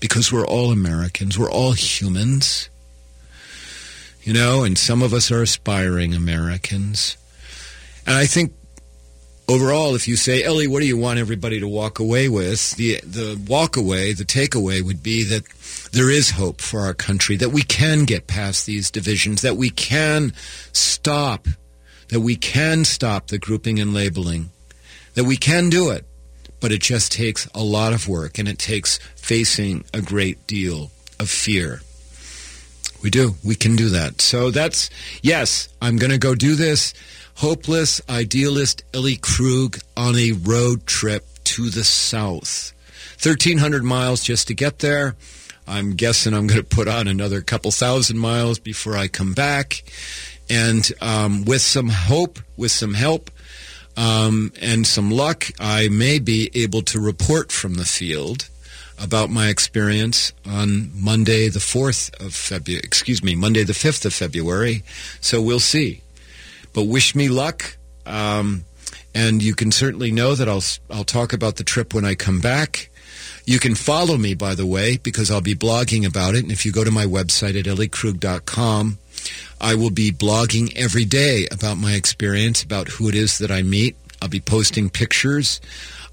because 0.00 0.32
we're 0.32 0.46
all 0.46 0.72
Americans. 0.72 1.38
We're 1.38 1.50
all 1.50 1.72
humans. 1.72 2.68
You 4.22 4.32
know, 4.32 4.64
and 4.64 4.76
some 4.76 5.02
of 5.02 5.14
us 5.14 5.30
are 5.30 5.42
aspiring 5.42 6.14
Americans. 6.14 7.16
And 8.06 8.16
I 8.16 8.26
think 8.26 8.52
overall, 9.48 9.94
if 9.94 10.06
you 10.06 10.16
say, 10.16 10.42
Ellie, 10.42 10.68
what 10.68 10.80
do 10.80 10.86
you 10.86 10.96
want 10.96 11.18
everybody 11.18 11.60
to 11.60 11.68
walk 11.68 11.98
away 11.98 12.28
with? 12.28 12.76
The, 12.76 13.00
the 13.02 13.40
walk 13.48 13.76
away, 13.76 14.12
the 14.12 14.24
takeaway 14.24 14.82
would 14.82 15.02
be 15.02 15.24
that 15.24 15.44
there 15.92 16.10
is 16.10 16.30
hope 16.30 16.60
for 16.60 16.80
our 16.80 16.94
country, 16.94 17.36
that 17.36 17.50
we 17.50 17.62
can 17.62 18.04
get 18.04 18.26
past 18.26 18.66
these 18.66 18.90
divisions, 18.90 19.42
that 19.42 19.56
we 19.56 19.70
can 19.70 20.32
stop, 20.72 21.48
that 22.08 22.20
we 22.20 22.36
can 22.36 22.84
stop 22.84 23.28
the 23.28 23.38
grouping 23.38 23.80
and 23.80 23.94
labeling, 23.94 24.50
that 25.14 25.24
we 25.24 25.36
can 25.36 25.70
do 25.70 25.90
it 25.90 26.04
but 26.60 26.72
it 26.72 26.80
just 26.80 27.12
takes 27.12 27.46
a 27.54 27.62
lot 27.62 27.92
of 27.92 28.08
work 28.08 28.38
and 28.38 28.48
it 28.48 28.58
takes 28.58 28.98
facing 29.16 29.84
a 29.92 30.00
great 30.00 30.46
deal 30.46 30.90
of 31.18 31.28
fear. 31.28 31.80
We 33.02 33.10
do. 33.10 33.36
We 33.42 33.54
can 33.54 33.76
do 33.76 33.88
that. 33.90 34.20
So 34.20 34.50
that's, 34.50 34.90
yes, 35.22 35.68
I'm 35.80 35.96
going 35.96 36.10
to 36.10 36.18
go 36.18 36.34
do 36.34 36.54
this. 36.54 36.92
Hopeless 37.36 38.00
idealist 38.08 38.84
Ellie 38.92 39.16
Krug 39.16 39.78
on 39.96 40.16
a 40.16 40.32
road 40.32 40.86
trip 40.86 41.26
to 41.44 41.70
the 41.70 41.84
south. 41.84 42.72
1,300 43.22 43.82
miles 43.82 44.22
just 44.22 44.48
to 44.48 44.54
get 44.54 44.80
there. 44.80 45.16
I'm 45.66 45.94
guessing 45.94 46.34
I'm 46.34 46.46
going 46.46 46.60
to 46.60 46.66
put 46.66 46.88
on 46.88 47.08
another 47.08 47.40
couple 47.40 47.70
thousand 47.70 48.18
miles 48.18 48.58
before 48.58 48.96
I 48.96 49.08
come 49.08 49.32
back. 49.32 49.82
And 50.50 50.90
um, 51.00 51.44
with 51.44 51.62
some 51.62 51.88
hope, 51.88 52.38
with 52.56 52.72
some 52.72 52.94
help, 52.94 53.30
um, 53.96 54.52
and 54.60 54.86
some 54.86 55.10
luck, 55.10 55.46
I 55.58 55.88
may 55.88 56.18
be 56.18 56.50
able 56.54 56.82
to 56.82 57.00
report 57.00 57.52
from 57.52 57.74
the 57.74 57.84
field 57.84 58.48
about 59.00 59.30
my 59.30 59.48
experience 59.48 60.32
on 60.46 60.90
Monday 60.94 61.48
the 61.48 61.58
4th 61.58 62.24
of 62.24 62.34
February, 62.34 62.82
excuse 62.84 63.22
me, 63.22 63.34
Monday 63.34 63.64
the 63.64 63.72
5th 63.72 64.04
of 64.04 64.12
February. 64.12 64.82
So 65.20 65.40
we'll 65.40 65.60
see. 65.60 66.02
But 66.72 66.84
wish 66.84 67.14
me 67.14 67.28
luck. 67.28 67.76
Um, 68.06 68.64
and 69.14 69.42
you 69.42 69.54
can 69.54 69.72
certainly 69.72 70.12
know 70.12 70.34
that 70.34 70.48
I'll, 70.48 70.62
I'll 70.90 71.04
talk 71.04 71.32
about 71.32 71.56
the 71.56 71.64
trip 71.64 71.94
when 71.94 72.04
I 72.04 72.14
come 72.14 72.40
back. 72.40 72.90
You 73.44 73.58
can 73.58 73.74
follow 73.74 74.16
me, 74.16 74.34
by 74.34 74.54
the 74.54 74.66
way, 74.66 74.98
because 74.98 75.30
I'll 75.30 75.40
be 75.40 75.54
blogging 75.54 76.06
about 76.06 76.34
it. 76.34 76.42
And 76.42 76.52
if 76.52 76.64
you 76.64 76.72
go 76.72 76.84
to 76.84 76.90
my 76.90 77.06
website 77.06 77.58
at 77.58 77.64
elliekrug.com, 77.64 78.98
I 79.60 79.74
will 79.74 79.90
be 79.90 80.10
blogging 80.10 80.72
every 80.74 81.04
day 81.04 81.46
about 81.50 81.76
my 81.76 81.94
experience, 81.94 82.62
about 82.62 82.88
who 82.88 83.08
it 83.08 83.14
is 83.14 83.38
that 83.38 83.50
I 83.50 83.62
meet. 83.62 83.96
I'll 84.22 84.28
be 84.28 84.40
posting 84.40 84.90
pictures. 84.90 85.60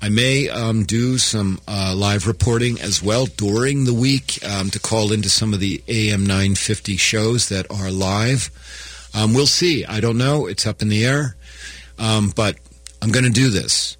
I 0.01 0.09
may 0.09 0.47
um, 0.49 0.83
do 0.83 1.17
some 1.17 1.59
uh, 1.67 1.93
live 1.95 2.27
reporting 2.27 2.79
as 2.79 3.01
well 3.01 3.25
during 3.25 3.85
the 3.85 3.93
week 3.93 4.39
um, 4.47 4.69
to 4.69 4.79
call 4.79 5.11
into 5.11 5.29
some 5.29 5.53
of 5.53 5.59
the 5.59 5.81
AM 5.87 6.21
950 6.21 6.97
shows 6.97 7.49
that 7.49 7.69
are 7.71 7.89
live. 7.89 8.51
Um, 9.15 9.33
we'll 9.33 9.47
see. 9.47 9.85
I 9.85 9.99
don't 9.99 10.17
know. 10.17 10.45
It's 10.45 10.67
up 10.67 10.81
in 10.81 10.89
the 10.89 11.05
air. 11.05 11.35
Um, 11.97 12.31
but 12.35 12.57
I'm 13.01 13.11
going 13.11 13.25
to 13.25 13.31
do 13.31 13.49
this. 13.49 13.97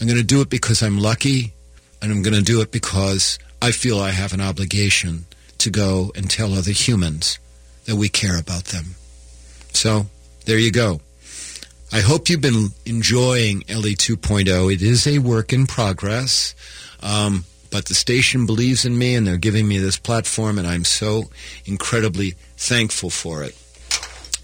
I'm 0.00 0.06
going 0.06 0.18
to 0.18 0.24
do 0.24 0.42
it 0.42 0.50
because 0.50 0.82
I'm 0.82 0.98
lucky. 0.98 1.54
And 2.02 2.12
I'm 2.12 2.22
going 2.22 2.36
to 2.36 2.42
do 2.42 2.60
it 2.60 2.70
because 2.70 3.38
I 3.62 3.72
feel 3.72 3.98
I 3.98 4.10
have 4.10 4.32
an 4.32 4.40
obligation 4.40 5.26
to 5.58 5.70
go 5.70 6.10
and 6.14 6.28
tell 6.28 6.54
other 6.54 6.72
humans 6.72 7.38
that 7.90 7.96
we 7.96 8.08
care 8.08 8.38
about 8.38 8.66
them. 8.66 8.94
So, 9.72 10.06
there 10.44 10.58
you 10.58 10.70
go. 10.70 11.00
I 11.92 12.02
hope 12.02 12.28
you've 12.28 12.40
been 12.40 12.68
enjoying 12.86 13.64
LE 13.68 13.96
2.0. 13.96 14.72
It 14.72 14.80
is 14.80 15.08
a 15.08 15.18
work 15.18 15.52
in 15.52 15.66
progress. 15.66 16.54
Um, 17.02 17.46
but 17.72 17.86
the 17.86 17.94
station 17.94 18.46
believes 18.46 18.84
in 18.84 18.96
me 18.96 19.16
and 19.16 19.26
they're 19.26 19.38
giving 19.38 19.66
me 19.66 19.78
this 19.78 19.96
platform 19.96 20.56
and 20.56 20.68
I'm 20.68 20.84
so 20.84 21.30
incredibly 21.66 22.36
thankful 22.56 23.10
for 23.10 23.42
it. 23.42 23.56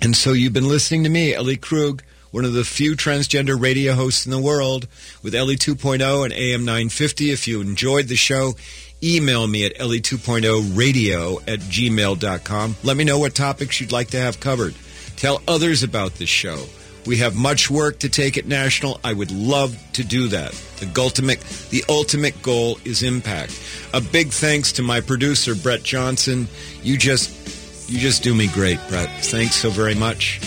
And 0.03 0.17
so 0.17 0.33
you've 0.33 0.53
been 0.53 0.69
listening 0.69 1.05
to 1.05 1.09
me, 1.09 1.33
Ellie 1.33 1.57
Krug, 1.57 2.03
one 2.31 2.45
of 2.45 2.53
the 2.53 2.65
few 2.65 2.97
transgender 2.97 3.61
radio 3.61 3.95
hosts 3.95 4.27
in 4.27 4.33
the 4.33 4.41
world 4.41 4.87
with 5.23 5.35
LE 5.35 5.55
2.0 5.55 6.25
and 6.25 6.33
AM 6.33 6.65
950. 6.65 7.31
If 7.31 7.49
you 7.49 7.61
enjoyed 7.61 8.09
the 8.09 8.17
show, 8.17 8.55
email 9.03 9.47
me 9.47 9.65
at 9.65 9.77
LE2.0 9.77 10.77
radio 10.77 11.39
at 11.41 11.61
gmail.com. 11.61 12.77
Let 12.83 12.97
me 12.97 13.05
know 13.05 13.19
what 13.19 13.35
topics 13.35 13.81
you'd 13.81 13.93
like 13.93 14.09
to 14.09 14.19
have 14.21 14.41
covered. 14.41 14.75
Tell 15.17 15.43
others 15.49 15.83
about 15.83 16.15
this 16.15 16.29
show. 16.29 16.65
We 17.07 17.19
have 17.19 17.37
much 17.37 17.71
work 17.71 18.01
to 18.01 18.09
take 18.09 18.37
it 18.37 18.47
national. 18.47 19.01
I 19.05 19.13
would 19.13 19.31
love 19.31 19.77
to 19.93 20.03
do 20.03 20.29
that. 20.29 20.53
The 20.81 21.01
ultimate, 21.01 21.41
the 21.71 21.85
ultimate 21.89 22.43
goal 22.43 22.79
is 22.85 23.05
impact. 23.05 23.61
A 23.95 24.01
big 24.01 24.31
thanks 24.31 24.73
to 24.73 24.83
my 24.83 25.01
producer, 25.01 25.55
Brett 25.55 25.85
Johnson. 25.85 26.49
You 26.83 26.99
just, 26.99 27.89
you 27.89 28.01
just 28.01 28.25
do 28.25 28.35
me 28.35 28.49
great, 28.49 28.81
Brett. 28.89 29.09
Thanks 29.25 29.55
so 29.55 29.71
very 29.71 29.95
much. 29.95 30.41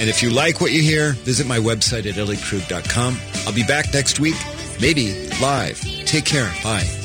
And 0.00 0.08
if 0.08 0.22
you 0.22 0.30
like 0.30 0.60
what 0.60 0.72
you 0.72 0.82
hear, 0.82 1.12
visit 1.12 1.46
my 1.46 1.58
website 1.58 2.06
at 2.06 2.14
elliekrug.com. 2.14 3.18
I'll 3.46 3.52
be 3.52 3.64
back 3.64 3.92
next 3.92 4.20
week, 4.20 4.36
maybe 4.80 5.28
live. 5.40 5.80
Take 6.04 6.24
care. 6.24 6.52
Bye. 6.62 7.01